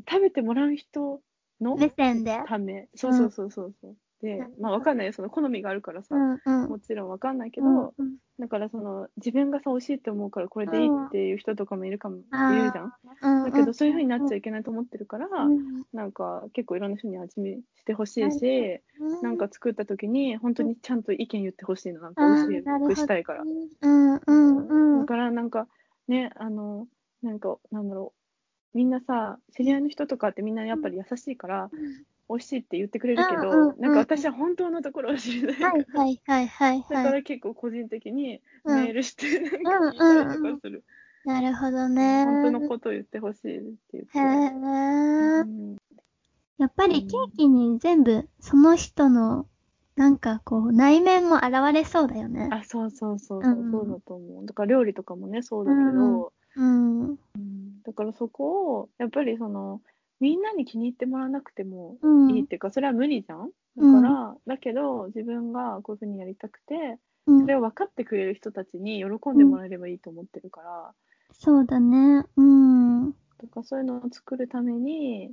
[0.09, 1.21] 食べてもらう人
[1.61, 2.41] の目線で。
[2.47, 3.97] ため、そうそうそうそうそう。
[4.23, 6.69] でうん、まあ、わかんないよ、その好みがあるからさ、うんうん。
[6.71, 7.93] もちろんわかんないけうど、ん。
[8.39, 12.85] だから、その、自分がさ、美味しいって思うから、これでいいっていう人とかもいるかも、いるじゃん。
[12.85, 12.93] うん
[13.45, 15.85] だけど、そういう風になっちゃいけないと思ってるから、うん。
[15.93, 18.81] なんか、結構いろんな人に味見してほしいし、
[19.23, 25.01] なんか作った時に本当にちゃんと意見言ってほしいのなんか美味しくしたいから、うんうんうん。
[25.01, 25.67] だからなんか
[26.09, 26.87] ねあの
[27.23, 28.19] なんかなんだろう。
[28.75, 31.71] みんなさ知り合いの人とかってみんなやっぱり優しいから、
[32.33, 33.81] 美味しいって言ってくれるけど、うんうんうん。
[33.81, 38.77] なんか私は本当のところを知りたいから、はいはいはいはいだかはいら結構個人的にうん。
[38.77, 40.85] メールしてなんか聞いたりとかする、
[41.25, 42.25] なるほどね。
[42.25, 45.77] 本当のことを言ってほしいって言って、へえうん。
[46.59, 49.47] やっぱりケーキに全部その人の
[49.97, 52.49] なんかこう内面も現れそうだよね。
[52.51, 53.89] あそうそうそうそう。
[53.89, 54.47] だと思う。
[54.47, 57.09] だから料理とかもねそうだけど、うん。
[57.09, 57.09] う
[57.39, 57.83] ん。
[57.85, 59.81] だからそこをやっぱりその
[60.23, 62.31] みんなに気に入ってもらわなくてもうん。
[62.31, 63.51] いいっていうか、それは無理じゃん？
[63.77, 70.95] うんだから、だけど自分がこういうふうにやりたくてうんそれを分かってくれる人たちに喜んでもらえればいいと思ってるから、
[71.33, 72.25] そうだね。
[72.37, 73.03] うん。
[73.07, 73.13] うん。
[73.39, 75.31] とかそういうのを作るために、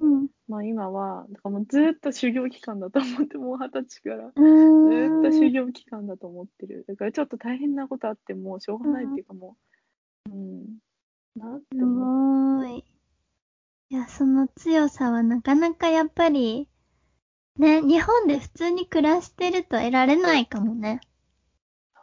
[0.47, 5.19] まあ今はだからもうずっと修行期間だと思ってもう二十歳からうずん。
[5.19, 9.57] っと修行期間だと思ってるだからちょっと大変なことあってもしょうがないっていうかも
[10.31, 10.65] ううん
[11.35, 12.09] なってす思う
[12.57, 12.65] ご
[13.89, 13.95] い。
[13.95, 16.67] いや、その強さはなかなかやっぱり、
[17.57, 21.01] ね、日本で普通に暮らしてると得られないかもね。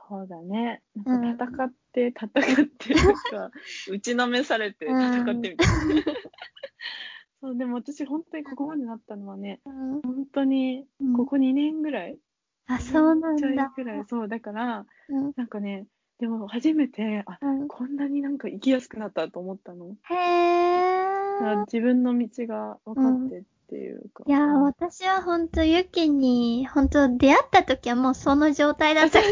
[0.08, 3.50] そうだねなんか戦って戦ってなんか
[3.90, 5.56] 打ちのめされて戦ってみたいな、
[7.42, 10.02] そうでも私本当にここまでなったのはねうん。
[10.02, 12.18] 本当にここ2年ぐらい、
[12.66, 13.72] あ、そうなんちょいだ。
[13.74, 15.32] ぐらいそうだからうん。
[15.34, 21.25] なんかねでも初めてあうんこんなになんか生きやすくなったと思ったのへー。
[21.66, 29.20] 自分の道が分かってっていうか、いやー、うん私はほんと、ユキに、ほんと、出会った時はもうその状態だった。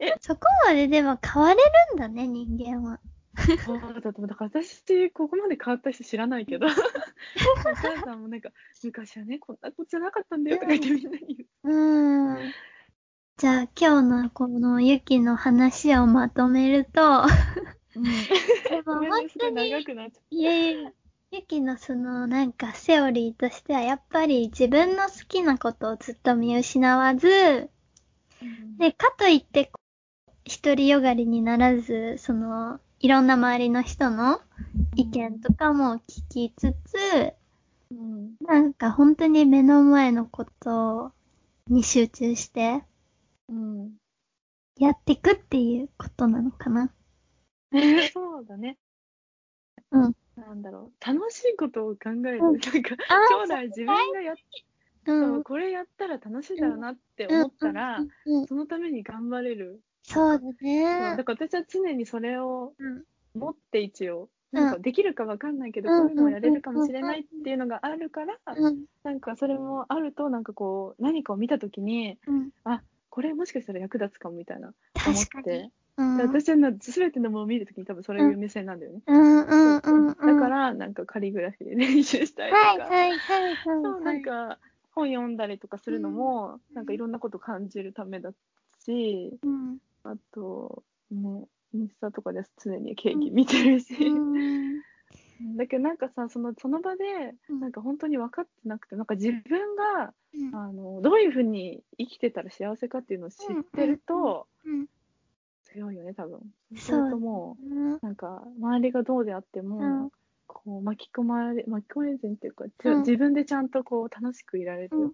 [0.20, 3.00] そこまででも変われるんだね、人間は。
[3.64, 6.70] そうだとだから私ここまで変わった人知らないけどお
[7.62, 8.48] 母さんもなんか
[8.82, 12.52] 昔はねこんなことじゃなかったんだよとか言ってみんなに言ううーん。
[13.38, 17.26] じゃあ、今日のこのユキの話をまとめると、
[18.68, 20.92] でもごめん本ねすごい当に、長くなっちゃっいやいや、
[21.32, 27.70] ユキのそのなんかセオリーとしてはやっぱり自分の好きなことをずっと見失わず、
[28.40, 28.76] た、うん。
[28.78, 29.70] で、かといって、
[30.62, 34.40] 独りよがりにならず、その、いろんな周りの人の
[34.94, 37.34] 意見とかも聞きつつ、
[37.90, 38.36] うん。
[38.40, 41.12] なんか本当に目の前のこと
[41.68, 42.84] に集中して
[43.48, 43.96] うん。
[44.78, 46.90] やっていくっていうことなのかな。
[48.12, 48.78] そうだね。
[49.90, 50.16] うん。
[50.36, 51.06] なんだろう。
[51.06, 52.20] 楽しいことを考える。
[52.20, 54.38] うんなんか、あ将来自分がやっ、う。
[55.06, 58.00] そうんこれやったら楽しいだろうなって思ったら、
[58.48, 59.80] そのために頑張れる。
[60.02, 61.24] そうだねだ。
[61.24, 63.04] から私は常にそれをうん
[63.34, 72.50] 持って一応、うんなんかできるかわかんないけど、うんこういうのをやれるかもしれないっていうのがあるから、うんなんかそれもあると、なんかこう、何かを見たときに、うん。
[73.10, 74.74] これもしかしたら役立つかもみたいな
[75.06, 75.44] 思っ確かに。
[75.44, 79.00] て、私は全てのものを見るときに多分そういう目線なんだよね。
[79.06, 80.14] うんうんうんうん。
[80.14, 83.56] だから、なんかカリグラフィーで練習したりとか、はいはいはいはい。
[83.64, 84.58] そうなんか
[84.94, 88.32] 本読んだりとかするのも、なんかいろんなこと感じるためだ
[88.84, 89.78] し、うん。
[90.04, 94.82] あと、ね、インスタとかで常にケーキ見てるし、うん。
[95.56, 104.86] だけどなんかさ、そのその場で、うんなんか本当に分かってなくて、なんか自分が、うんあのどういうふうに生きてたら幸せかっていうのを知ってると、うん
[105.76, 106.40] 強いよね、多分。
[106.74, 110.10] そうするともうんう、なんか周りがどうであっても、うん。
[110.48, 112.98] こう巻き込まれ巻き込まれずにっていうか、ちうん。
[113.00, 114.96] 自分でちゃんとこう楽しくいられる。
[114.96, 115.12] よ。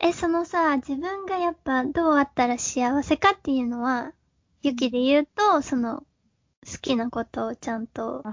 [0.00, 4.12] え、そのさ、自分がやっぱどうあったら幸せかっていうのは、
[4.62, 6.04] ユキで言うと、その、
[6.66, 8.24] 好きなことをちゃんと、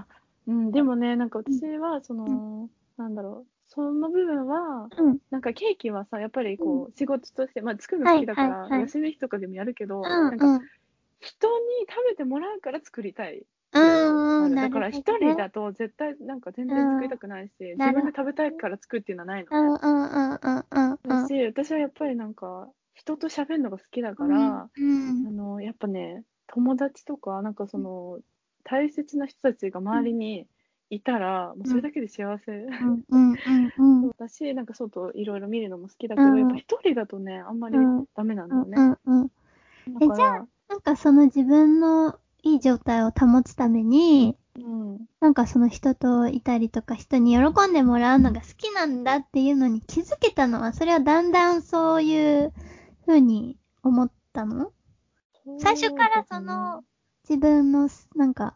[0.46, 5.18] うん、でもね、なんか私は、その、なんだろう、その部分は、うん。
[5.30, 8.60] なんかケーキはさ、やっぱりこう、仕事として、まあ作るの好きだから、はい。
[8.60, 10.60] はいはい休み日とかでもやるけど、うん、なんかうん。
[11.20, 13.44] 人に食べてもらうから作りたい。
[13.72, 15.72] うん、うん、だから一人だと。
[15.72, 19.48] と絶対なんか全然作りたくないし、自なるほど分で食べたいから作るっていうのはないの。
[19.50, 20.90] うん、うん、うん、うん、うん。
[20.92, 28.18] うんだし、私はやっぱりなんか、人と喋るのが好きだから、うんあの、やっぱね、友達とか、なんかその、
[28.64, 30.46] 大切な人たちが周りに
[30.90, 32.52] いたら、もうそれだけで幸せ。
[32.52, 33.36] うん、うん、うん、
[33.78, 34.10] うん。
[34.18, 38.76] だし、なんか外いろいろ見るのも好きだけど、うんやっぱ一人だとね、あんまりうんダメなんだよね。
[38.76, 39.30] うん、うん。
[40.02, 52.52] えだから、なんかその自分のいい状態を保つために、うん、なんかその人といたりとか人に喜んでもらうのが好きなんだっていうのに気づけたのは、それはだんだんそういう
[53.06, 54.72] 風に思ったの？
[55.58, 56.84] 最初からその、
[57.28, 58.54] 自分のなんか、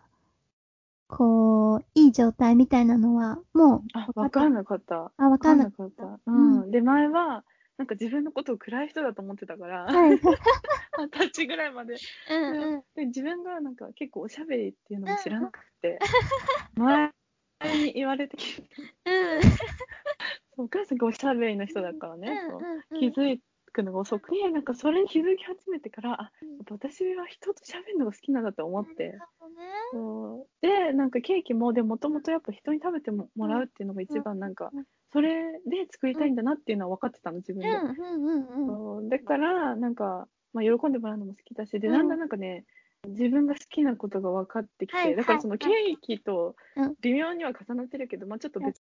[1.09, 5.11] こう、いい状態みたいなのは、もう、あ、わかんなかった。
[5.17, 6.05] あ、わかんなかった。
[6.05, 6.71] ううん。
[6.71, 7.45] で、前は、
[7.83, 10.11] なんか自分のことを暗い人だと思ってたから、はい。
[10.13, 11.97] 二十歳ぐらいまで。
[12.31, 12.83] うんうん。
[12.95, 15.99] で、自分がなんか結構おしゃべりっていうのも知らなくて、
[16.77, 17.11] 前
[17.85, 18.63] に言われてきて、
[20.57, 22.61] お母さんがおしゃべりの人だからね、そう
[22.93, 23.01] うん。
[23.01, 23.41] 気づ
[23.73, 29.19] くのが遅くて、なんかそれに気づき始めてから、あ、やっぱ私は人と喋るのが好きなんだと思って、
[29.93, 34.71] そうで、なんかケーキも、でもともとやっぱ人に食べてもらうっていうのが一番なんか、
[35.13, 37.69] それで作りたいんだなっていうのは分かってたの、自分で。
[39.09, 42.65] だから、なんか、まあ、喜んでもらうのも好きだし、で、だんだんなんかね、
[43.09, 46.55] 自分が好きなことが分かってきて、はいだからそのケーキと
[47.01, 48.81] 微妙には重なってるけど、まあちょっと別、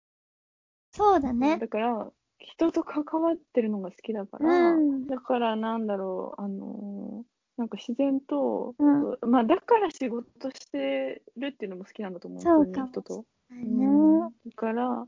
[0.92, 1.58] そうだね。
[1.58, 5.08] だから人と関わってるのが好きだから、うん。
[5.08, 13.26] だからなんだろう、あのーなんか自然と、うまあだから仕事してるっていうのも好きなんだと思う、そうか人と。
[13.50, 13.86] ね。
[13.86, 14.30] うん。
[14.30, 15.06] だから、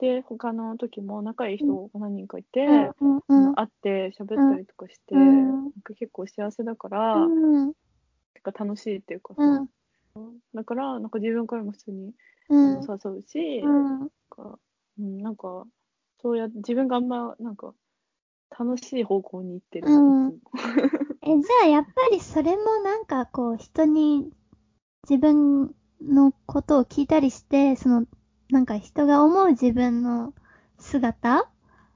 [0.00, 2.90] で、他の時も仲いい人が何人かいて、
[3.54, 5.46] 会って喋ったりとかして、うん。
[5.46, 7.72] なんか結構幸せだから、うん。
[8.34, 9.42] てか楽しいっていうかさ、
[10.16, 10.38] うん。
[10.54, 12.12] だからなんか自分からも普通に
[12.48, 12.80] うん。
[12.82, 14.00] 誘うし、うん。
[14.00, 14.58] なんか
[14.98, 15.64] うん、なんか
[16.22, 17.74] そうや自分があんまなんか
[18.58, 20.38] 楽しい方向に行ってる、うん。
[21.22, 24.30] え、じゃあやっぱりそれもなんかこう人に
[25.08, 28.06] 自分のことを聞いたりして、その
[28.50, 30.32] なんか人が思う自分の
[30.78, 31.48] 姿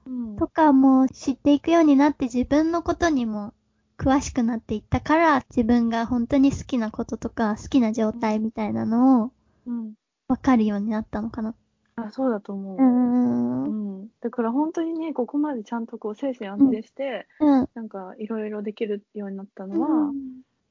[0.05, 0.35] うん。
[0.37, 3.53] とかも知っていくようになって自分のことにも
[3.97, 9.31] 詳しくなっていったから自分が本当に好きなこととか好きな状態みたいなのを
[9.65, 9.93] うん、
[10.27, 11.53] わかるようになったのかな。
[11.97, 13.63] あそうだと思う、うーん。
[13.63, 14.03] ううん。
[14.03, 17.67] んだから本当にねここまでちゃんとこう精神安定して、うん。
[17.73, 20.11] なんかいろいろできるようになったのは、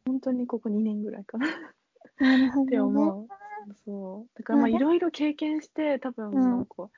[0.07, 1.47] 本当にここ2年ぐらいかな
[2.19, 2.67] なるほど、ね。
[2.67, 3.29] って思う。
[3.85, 4.39] そう。
[4.39, 6.89] だからまあいろいろ経験して、多分うんなんか、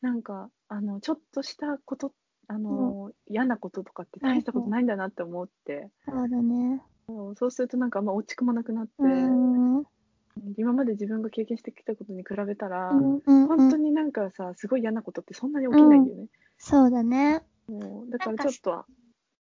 [0.00, 2.12] なんか、あの、ちょっとしたこと、
[2.48, 6.82] あの、嫌なこととかって大したことないんだなって思って、そうだね。
[7.06, 8.92] そうそうするとなんかあんま落ち込まなくなって、
[10.56, 13.46] 今まで自分が経験してきたことに比べたら、うんうん。
[13.46, 16.26] 本当になんかさ、すごい嫌なことってそんなに起きないんだよね。
[16.58, 17.42] そうだね。
[17.68, 18.84] もうだからちょっと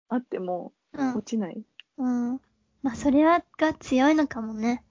[0.09, 1.23] あってもうん落。
[1.23, 1.63] ちない。
[1.99, 2.41] うん。
[2.83, 4.83] まあ、それはが強いのかもね。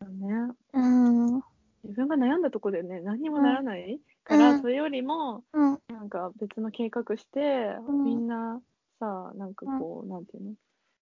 [0.00, 0.52] ね。
[0.74, 1.34] うん。
[1.34, 1.42] うん。
[1.84, 5.78] 自分が悩んだとこでね、何にもならないから、うんそれよりも、うん。
[5.88, 7.40] なんか別の計画して、
[7.88, 8.60] うんみんな
[9.00, 10.54] さ、なんかこう、なんていうの？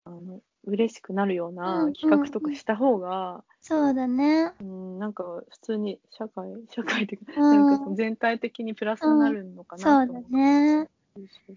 [0.06, 4.54] あの、嬉しくなるよううなん企画とかした方が、そうだね。
[4.62, 10.32] うん、なんか普通に社会、 社会っていうか、うんなんか全体的にプラスになるのかそうだなと思う。
[10.32, 10.90] ね。
[11.16, 11.56] そうそう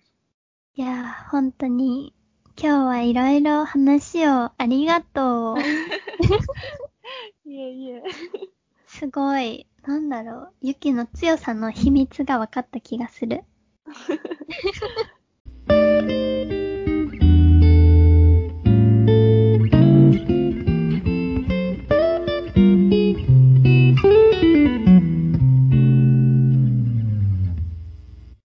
[0.74, 2.14] いやー、本当に、
[2.60, 5.56] 今日はいろいろ話をありがとう。
[7.48, 8.02] いえいえ。
[8.86, 13.44] すごい、なんだろう、ユキの強さの秘密が分かった気がする。